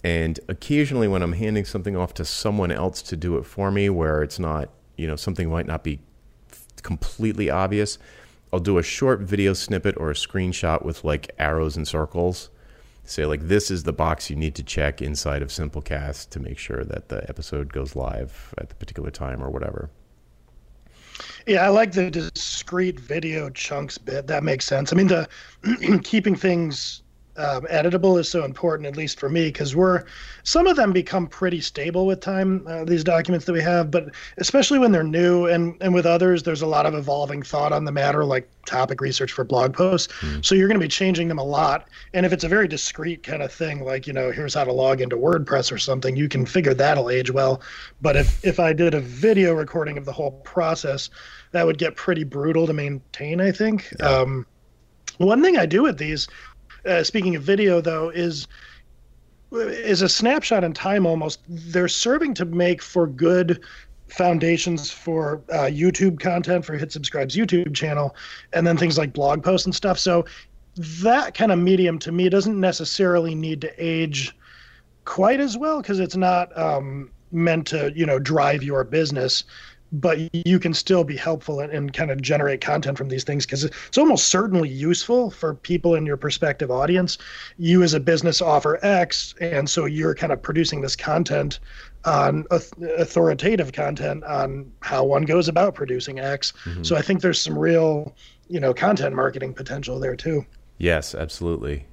[0.03, 3.89] and occasionally when I'm handing something off to someone else to do it for me,
[3.89, 5.99] where it's not, you know, something might not be
[6.81, 7.97] completely obvious,
[8.51, 12.49] I'll do a short video snippet or a screenshot with like arrows and circles.
[13.03, 16.57] Say like this is the box you need to check inside of Simplecast to make
[16.57, 19.89] sure that the episode goes live at the particular time or whatever.
[21.47, 24.27] Yeah, I like the discrete video chunks bit.
[24.27, 24.93] That makes sense.
[24.93, 25.27] I mean, the
[26.03, 27.01] keeping things
[27.41, 30.03] um, editable is so important, at least for me, because we're
[30.43, 32.65] some of them become pretty stable with time.
[32.67, 36.43] Uh, these documents that we have, but especially when they're new, and and with others,
[36.43, 40.13] there's a lot of evolving thought on the matter, like topic research for blog posts.
[40.21, 40.45] Mm.
[40.45, 41.87] So you're going to be changing them a lot.
[42.13, 44.73] And if it's a very discrete kind of thing, like you know, here's how to
[44.73, 47.61] log into WordPress or something, you can figure that'll age well.
[48.01, 51.09] But if if I did a video recording of the whole process,
[51.51, 53.41] that would get pretty brutal to maintain.
[53.41, 53.91] I think.
[53.99, 54.07] Yeah.
[54.07, 54.45] Um,
[55.17, 56.27] one thing I do with these
[56.85, 58.47] uh, speaking of video, though, is
[59.51, 61.41] is a snapshot in time almost.
[61.47, 63.61] They're serving to make for good
[64.07, 68.15] foundations for uh, YouTube content for Hit Subscribe's YouTube channel,
[68.53, 69.99] and then things like blog posts and stuff.
[69.99, 70.25] So
[70.75, 74.35] that kind of medium to me doesn't necessarily need to age
[75.05, 79.43] quite as well because it's not um, meant to you know drive your business
[79.91, 83.45] but you can still be helpful and, and kind of generate content from these things
[83.45, 87.17] because it's almost certainly useful for people in your prospective audience.
[87.57, 91.59] You as a business offer X, and so you're kind of producing this content
[92.05, 96.53] on authoritative content on how one goes about producing X.
[96.63, 96.83] Mm-hmm.
[96.83, 98.15] So I think there's some real,
[98.47, 100.45] you know, content marketing potential there too.
[100.77, 101.85] Yes, absolutely.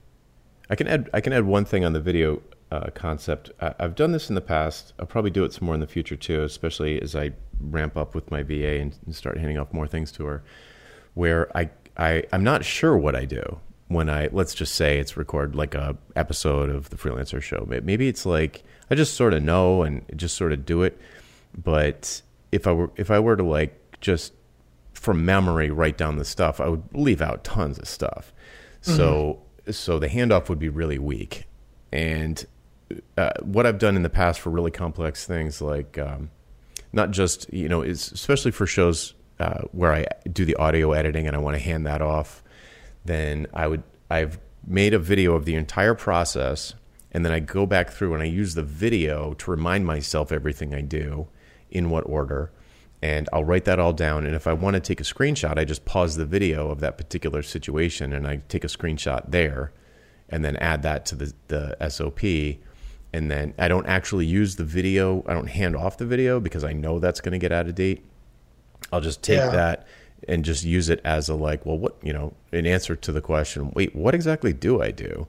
[0.70, 3.50] I can add I can add one thing on the video uh, concept.
[3.61, 4.92] I, have done this in the past.
[4.98, 8.15] I'll probably do it some more in the future too, especially as I ramp up
[8.15, 10.42] with my VA and, and start handing off more things to her.
[11.15, 15.17] Where I, I I'm not sure what I do when I let's just say it's
[15.17, 17.67] record like a episode of the freelancer show.
[17.69, 21.00] Maybe it's like I just sort of know and just sort of do it.
[21.56, 24.33] But if I were if I were to like just
[24.92, 28.33] from memory write down the stuff, I would leave out tons of stuff.
[28.83, 28.96] Mm-hmm.
[28.96, 31.44] So so the handoff would be really weak.
[31.90, 32.44] And
[33.17, 36.31] uh, what I've done in the past for really complex things, like um,
[36.92, 41.26] not just you know, is especially for shows uh, where I do the audio editing
[41.26, 42.42] and I want to hand that off,
[43.04, 46.74] then I would I've made a video of the entire process,
[47.12, 50.74] and then I go back through and I use the video to remind myself everything
[50.74, 51.28] I do
[51.70, 52.50] in what order.
[53.00, 54.26] And I'll write that all down.
[54.26, 56.98] And if I want to take a screenshot, I just pause the video of that
[56.98, 59.72] particular situation and I take a screenshot there
[60.28, 62.20] and then add that to the, the SOP.
[63.13, 66.63] And then I don't actually use the video, I don't hand off the video because
[66.65, 68.04] I know that's going to get out of date.
[68.92, 69.50] I'll just take Yeah.
[69.50, 69.87] that
[70.29, 73.21] and just use it as a like, well, what, you know, an answer to the
[73.21, 75.27] question, wait, what exactly do I do?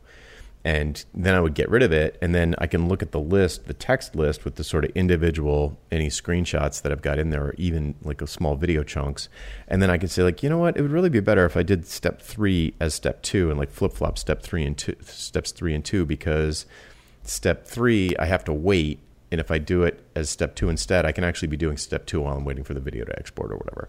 [0.66, 2.18] And then I would get rid of it.
[2.22, 4.92] And then I can look at the list, the text list with the sort of
[4.92, 9.30] individual, any screenshots that I've got in there, or even like a small video chunks.
[9.70, 10.76] And then I can say, like, you know what?
[10.76, 13.72] It would really be better if I did step three as step two and like
[13.72, 16.66] flip flop step three and two, steps three and two, because
[17.30, 19.00] step three, I have to wait.
[19.32, 22.08] And if I do it as step two instead, I can actually be doing step
[22.08, 23.88] two while I'm waiting for the video to export or whatever.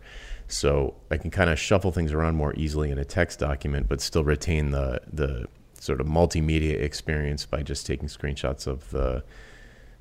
[0.48, 4.02] So I can kind of shuffle things around more easily in a text document, but
[4.02, 5.46] still retain the the
[5.78, 9.24] sort of multimedia experience by just taking screenshots of the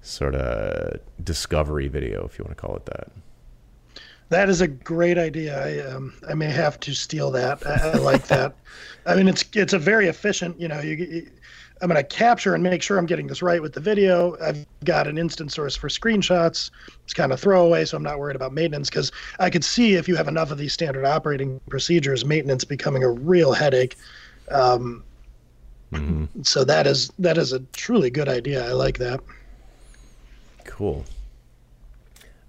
[0.02, 3.10] sort of discovery video, if you want to call it that.
[4.28, 5.58] That is a great idea.
[5.66, 7.66] I um, I may have to steal that.
[7.66, 8.56] I, I like that.
[9.06, 10.60] I mean, it's it's a very efficient.
[10.60, 11.32] You know, you, you
[11.82, 14.38] I'm going to capture and make sure I'm getting this right with the video.
[14.42, 16.72] I've got an instant source for screenshots.
[17.04, 20.08] It's kind of throwaway, so I'm not worried about maintenance because I could see if
[20.08, 23.96] you have enough of these standard operating procedures, maintenance becoming a real headache.
[24.52, 25.04] Um,
[26.44, 28.64] So that is that is a truly good idea.
[28.68, 29.22] I like that.
[30.66, 31.04] Cool.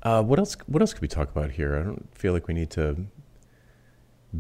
[0.03, 0.57] Uh, what else?
[0.67, 1.79] What else could we talk about here?
[1.79, 3.07] I don't feel like we need to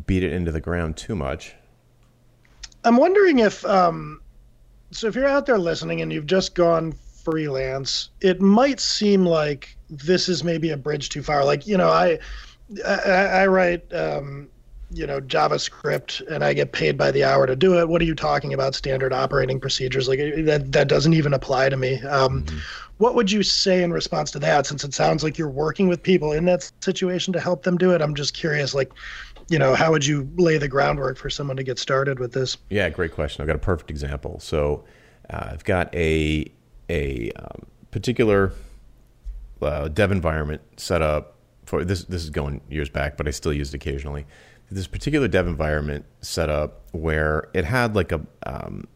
[0.07, 1.55] beat it into the ground too much.
[2.85, 4.21] I'm wondering if, um,
[4.91, 6.93] so if you're out there listening and you've just gone
[7.25, 11.45] freelance, it might seem like this is maybe a bridge too far.
[11.45, 12.19] Like, you know, I,
[12.87, 14.49] I, I write, um,
[14.93, 17.89] you know, JavaScript and I get paid by the hour to do it.
[17.89, 18.75] What are you talking about?
[18.75, 20.09] Standard operating procedures?
[20.09, 22.01] Like that, that doesn't even apply to me.
[22.03, 22.45] Um,
[22.99, 24.67] What would you say in response to that?
[24.67, 27.95] Since it sounds like you're working with people in that situation to help them do
[27.95, 28.93] it, I'm just curious, like,
[29.51, 32.57] you know, how would you lay the groundwork for someone to get started with this?
[32.71, 33.43] Yeah, great question.
[33.43, 34.39] I've got a perfect example.
[34.39, 34.85] So
[35.29, 36.51] uh, I've got a
[36.89, 38.53] a um, particular
[39.61, 41.35] uh, dev environment set up
[41.67, 42.05] for this.
[42.05, 44.25] This is going years back, but I still use it occasionally.
[44.71, 48.87] This particular dev environment set up where it had like a, um,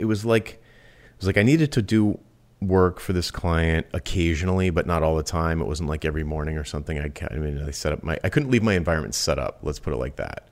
[0.00, 2.18] it was like it was like I needed to do
[2.68, 5.60] work for this client occasionally, but not all the time.
[5.60, 6.98] It wasn't like every morning or something.
[6.98, 9.58] I, I mean, I set up my I couldn't leave my environment set up.
[9.62, 10.48] Let's put it like that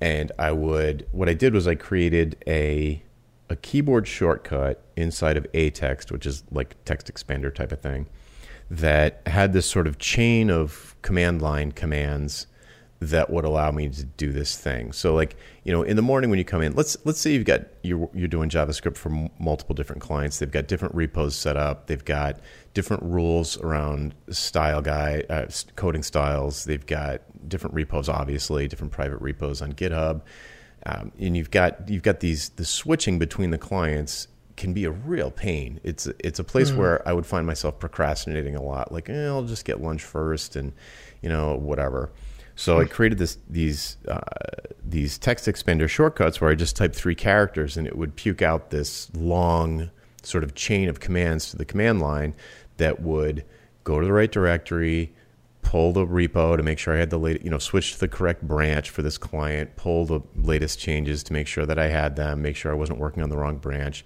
[0.00, 3.02] and I would what I did was I created a
[3.48, 8.06] a keyboard shortcut inside of a text, which is like text expander type of thing,
[8.70, 12.46] that had this sort of chain of command line commands
[13.00, 14.92] that would allow me to do this thing.
[14.92, 17.46] So like, you know, in the morning when you come in, let's let's say you've
[17.46, 20.38] got you're you're doing JavaScript for m- multiple different clients.
[20.38, 21.86] They've got different repos set up.
[21.86, 22.40] They've got
[22.74, 25.46] different rules around style guide, uh,
[25.76, 26.64] coding styles.
[26.64, 30.20] They've got different repos, obviously, different private repos on GitHub.
[30.84, 34.90] Um, and you've got you've got these the switching between the clients can be a
[34.90, 35.80] real pain.
[35.82, 38.92] It's it's a place where I would find myself procrastinating a lot.
[38.92, 40.74] Like, eh, I'll just get lunch first, and
[41.22, 42.10] you know whatever.
[42.60, 44.20] So I created this these uh,
[44.84, 48.68] these text expander shortcuts where I just typed three characters, and it would puke out
[48.68, 49.90] this long
[50.22, 52.34] sort of chain of commands to the command line
[52.76, 53.46] that would
[53.82, 55.10] go to the right directory,
[55.62, 58.08] pull the repo to make sure I had the latest, you know, switch to the
[58.08, 62.14] correct branch for this client, pull the latest changes to make sure that I had
[62.16, 64.04] them, make sure I wasn't working on the wrong branch,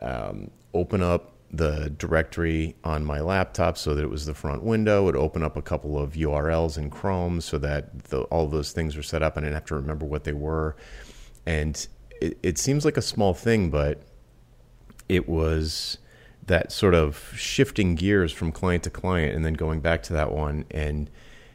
[0.00, 5.02] um, open up the directory on my laptop so that it was the front window.
[5.02, 8.72] It would open up a couple of URLs in Chrome so that the, all those
[8.72, 10.76] things were set up and I didn't have to remember what they were.
[11.46, 11.86] And
[12.20, 14.02] it, it seems like a small thing, but
[15.08, 15.98] it was
[16.46, 20.32] that sort of shifting gears from client to client and then going back to that
[20.32, 21.10] one and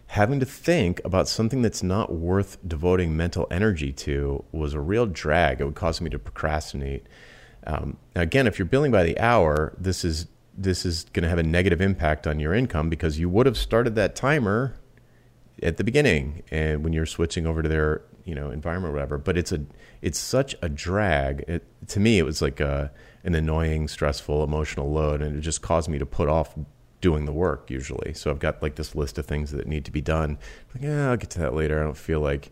[0.08, 5.06] having to think about something that's not worth devoting mental energy to was a real
[5.06, 5.60] drag.
[5.60, 7.08] It would cause me to procrastinate.
[7.66, 11.38] Um, again, if you're billing by the hour, this is this is going to have
[11.38, 14.80] a negative impact on your income because you would have started that timer
[15.62, 19.18] at the beginning and when you're switching over to their you know environment or whatever.
[19.18, 19.62] But it's a
[20.02, 21.44] it's such a drag.
[21.48, 22.92] It, to me it was like a,
[23.24, 26.56] an annoying stressful emotional load and it just caused me to put off
[27.02, 28.14] doing the work usually.
[28.14, 30.38] So i've got like this list of things that need to be done.
[30.74, 31.80] Like yeah i'll get to that later.
[31.80, 32.52] I don't feel like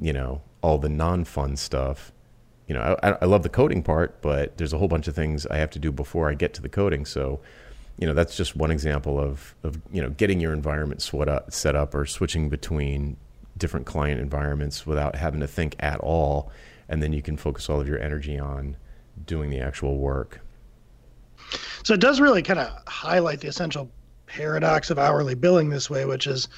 [0.00, 2.10] you know all the non-fun stuff
[2.66, 5.46] you know I, I love the coding part but there's a whole bunch of things
[5.46, 7.40] i have to do before i get to the coding so
[7.98, 11.02] you know that's just one example of of you know getting your environment
[11.48, 13.16] set up or switching between
[13.56, 16.50] different client environments without having to think at all
[16.88, 18.76] and then you can focus all of your energy on
[19.26, 20.40] doing the actual work.
[21.82, 23.90] So it does really kind of highlight the essential
[24.26, 26.48] paradox of hourly billing this way, which is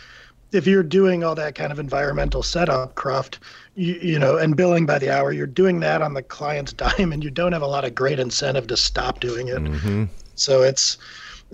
[0.52, 3.40] if you're doing all that kind of environmental setup craft
[3.74, 7.12] you, you know and billing by the hour you're doing that on the client's dime
[7.12, 10.04] and you don't have a lot of great incentive to stop doing it mm-hmm.
[10.34, 10.98] so it's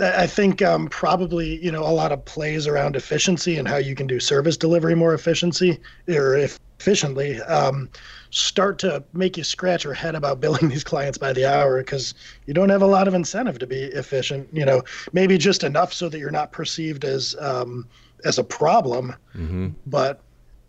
[0.00, 3.94] i think um, probably you know a lot of plays around efficiency and how you
[3.94, 5.78] can do service delivery more efficiency
[6.08, 7.88] or efficiently um,
[8.30, 12.14] start to make you scratch your head about billing these clients by the hour because
[12.46, 14.82] you don't have a lot of incentive to be efficient you know
[15.12, 17.86] maybe just enough so that you're not perceived as um,
[18.24, 19.68] as a problem, mm-hmm.
[19.86, 20.20] but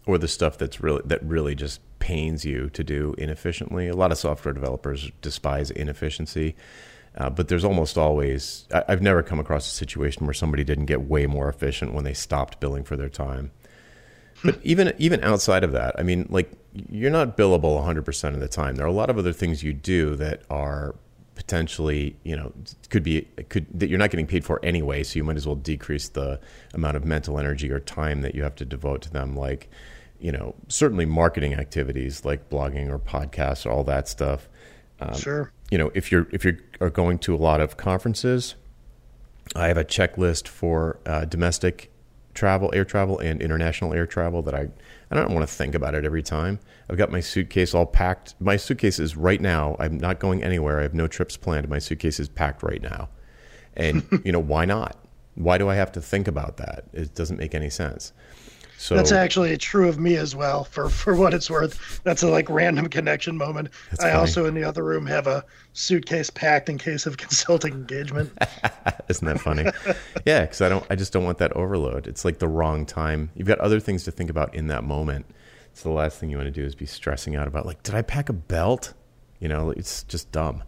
[0.06, 3.88] or the stuff that's really that really just pains you to do inefficiently.
[3.88, 6.56] A lot of software developers despise inefficiency,
[7.16, 10.86] uh, but there's almost always I, have never come across a situation where somebody didn't
[10.86, 13.52] get way more efficient when they stopped billing for their time.
[14.44, 16.52] But even even outside of that, I mean, like
[16.90, 18.76] you're not billable 100% of the time.
[18.76, 20.96] There are a lot of other things you do that are
[21.36, 22.54] potentially, you know,
[22.90, 25.04] could be could that you're not getting paid for anyway.
[25.04, 26.40] So you might as well decrease the
[26.74, 29.36] amount of mental energy or time that you have to devote to them.
[29.36, 29.70] Like,
[30.20, 34.48] you know, certainly marketing activities like blogging or podcasts, or all that stuff.
[35.00, 35.52] Um, sure.
[35.72, 38.56] You know, if you're if you are going to a lot of conferences,
[39.56, 41.92] I have a checklist for uh, domestic
[42.34, 44.70] travel, air travel, and international air travel that I
[45.12, 46.60] I don't want to think about it every time.
[46.90, 48.34] I've got my suitcase all packed.
[48.40, 49.76] My suitcase is right now.
[49.80, 50.80] I'm not going anywhere.
[50.80, 51.70] I have no trips planned.
[51.70, 53.10] My suitcase is packed right now.
[53.76, 54.98] And, you know, why not?
[55.36, 56.86] Why do I have to think about that?
[56.94, 58.12] It doesn't make any sense.
[58.84, 60.66] So that's actually true of me as well.
[60.66, 63.70] For for what it's worth, that's a like random connection moment.
[63.94, 64.12] I funny.
[64.12, 68.38] also in the other room have a suitcase packed in case of consulting engagement.
[69.08, 69.64] Isn't that funny?
[70.26, 70.86] yeah, because I don't.
[70.90, 72.08] I just don't want that overload.
[72.08, 73.32] It's like the wrong time.
[73.36, 75.28] You've got other things to think about in that moment.
[75.72, 77.96] So the last thing you want to do is be stressing out about like, did
[77.96, 78.94] I pack a belt?
[79.40, 80.62] You know, it's just dumb.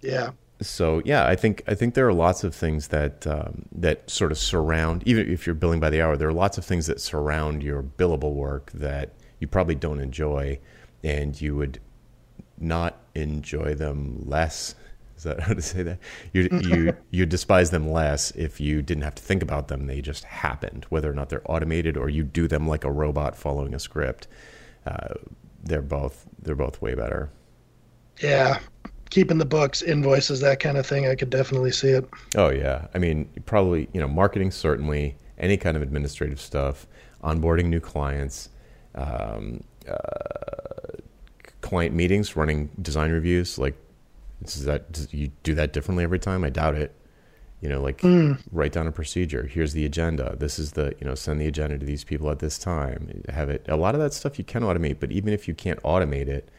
[0.00, 0.30] Yeah
[0.66, 4.32] so yeah, I think I think there are lots of things that um, that sort
[4.32, 5.02] of surround.
[5.06, 7.82] Even if you're billing by the hour, there are lots of things that surround your
[7.82, 10.58] billable work that you probably don't enjoy,
[11.02, 11.80] and you would
[12.58, 14.74] not enjoy them less.
[15.16, 15.98] Is that how to say that?
[16.32, 19.86] You you you despise them less if you didn't have to think about them.
[19.86, 23.36] They just happened, whether or not they're automated or you do them like a robot
[23.36, 24.26] following a script.
[24.86, 25.14] Uh,
[25.62, 27.30] they're both they're both way better.
[28.22, 28.60] Yeah,
[29.10, 32.08] keeping the books, invoices, that kind of thing, I could definitely see it.
[32.36, 36.86] Oh yeah, I mean, probably you know, marketing certainly, any kind of administrative stuff,
[37.22, 38.50] onboarding new clients,
[38.94, 40.98] um, uh,
[41.60, 43.58] client meetings, running design reviews.
[43.58, 43.76] Like,
[44.44, 46.44] is that does you do that differently every time?
[46.44, 46.94] I doubt it.
[47.60, 48.38] You know, like mm.
[48.52, 49.44] write down a procedure.
[49.44, 50.36] Here's the agenda.
[50.38, 53.22] This is the you know send the agenda to these people at this time.
[53.30, 53.64] Have it.
[53.68, 56.50] A lot of that stuff you can automate, but even if you can't automate it,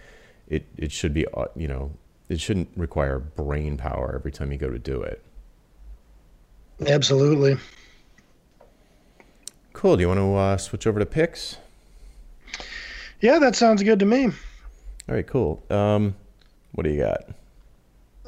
[0.48, 1.26] it it should be
[1.56, 1.92] you know
[2.30, 5.24] it shouldn't require brain power every time you go to do it.
[6.88, 7.58] Absolutely.
[9.74, 9.98] Cool.
[9.98, 11.58] Do you want to uh, switch over to picks?
[13.22, 14.26] Yeah, that sounds good to me.
[14.26, 15.64] All right, cool.
[15.70, 16.16] Um,
[16.74, 17.26] what do you got?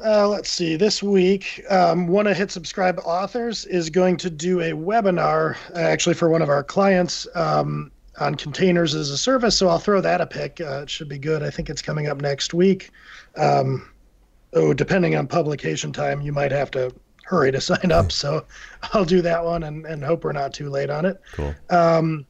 [0.04, 0.76] Uh, let's see.
[0.76, 6.14] This week, um, one of Hit Subscribe authors is going to do a webinar, actually
[6.14, 7.90] for one of our clients, um,
[8.20, 9.56] on containers as a service.
[9.56, 10.60] So I'll throw that a pick.
[10.60, 11.42] Uh, it should be good.
[11.42, 12.90] I think it's coming up next week.
[13.36, 13.88] Um,
[14.52, 16.92] oh, depending on publication time, you might have to
[17.24, 18.12] hurry to sign up.
[18.12, 18.44] So
[18.92, 21.20] I'll do that one and, and hope we're not too late on it.
[21.32, 21.54] Cool.
[21.70, 22.26] Um,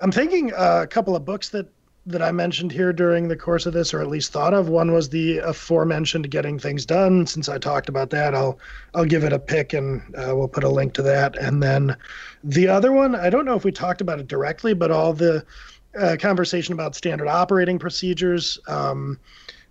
[0.00, 1.68] I'm thinking uh, a couple of books that
[2.06, 4.68] that I mentioned here during the course of this, or at least thought of.
[4.68, 8.58] One was the aforementioned "Getting Things Done." Since I talked about that, I'll
[8.94, 11.36] I'll give it a pick, and uh, we'll put a link to that.
[11.36, 11.96] And then
[12.44, 15.44] the other one, I don't know if we talked about it directly, but all the
[15.98, 18.58] uh, conversation about standard operating procedures.
[18.68, 19.18] Um,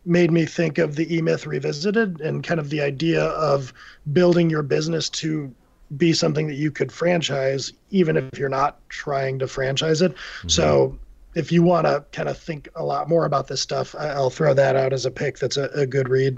[0.08, 3.74] made me think of the E-Myth Revisited and kind of the idea of
[4.14, 5.52] building your business to
[5.98, 10.14] be something that you could franchise, even if you're not trying to franchise it.
[10.14, 10.50] Mm-hmm.
[10.50, 10.96] So
[11.36, 14.54] if you want to kind of think a lot more about this stuff, I'll throw
[14.54, 15.38] that out as a pick.
[15.38, 16.38] That's a, a good read.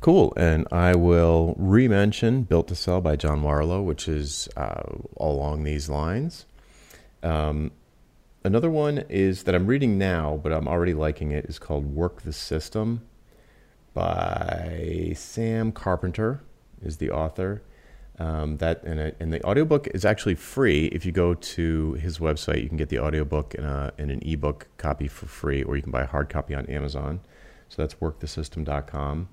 [0.00, 0.32] Cool.
[0.36, 4.82] And I will re-mention Built to Sell by John Warrillow, which is uh,
[5.16, 6.46] along these lines.
[7.22, 7.70] Um,
[8.42, 12.22] another one is that I'm reading now, but I'm already liking it, is called Work
[12.22, 13.02] the System
[13.94, 16.42] by Sam Carpenter
[16.82, 17.62] is the author.
[18.22, 20.86] Um, that and, a, and the audiobook is actually free.
[20.86, 24.22] If you go to his website, you can get the audiobook and, a, and an
[24.24, 27.18] ebook copy for free, or you can buy a hard copy on Amazon.
[27.68, 29.28] So that's workthesystem.com.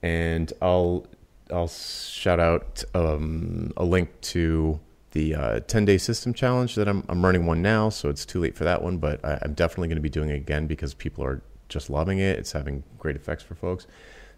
[0.00, 1.08] And I'll
[1.50, 4.78] I'll shout out um, a link to
[5.10, 8.40] the uh, 10 day system challenge that I'm, I'm running one now, so it's too
[8.40, 10.94] late for that one, but I, I'm definitely going to be doing it again because
[10.94, 12.38] people are just loving it.
[12.38, 13.88] It's having great effects for folks.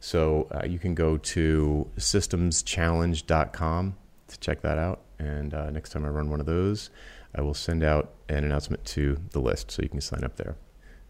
[0.00, 3.96] So uh, you can go to systemschallenge.com
[4.28, 5.02] to check that out.
[5.18, 6.90] And uh, next time I run one of those,
[7.34, 10.56] I will send out an announcement to the list so you can sign up there.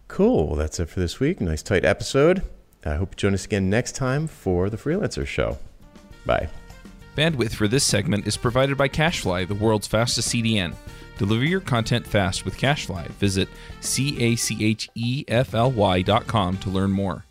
[0.08, 0.48] Cool.
[0.48, 1.40] Well, that's it for this week.
[1.40, 2.42] Nice, tight episode.
[2.84, 5.58] I hope you join us again next time for the Freelancer Show.
[6.24, 6.48] Bye.
[7.16, 10.74] Bandwidth for this segment is provided by CacheFly, the world's fastest CDN.
[11.18, 13.08] Deliver your content fast with CacheFly.
[13.12, 13.48] Visit
[13.80, 17.25] C A C H E F L Y dot com to learn more.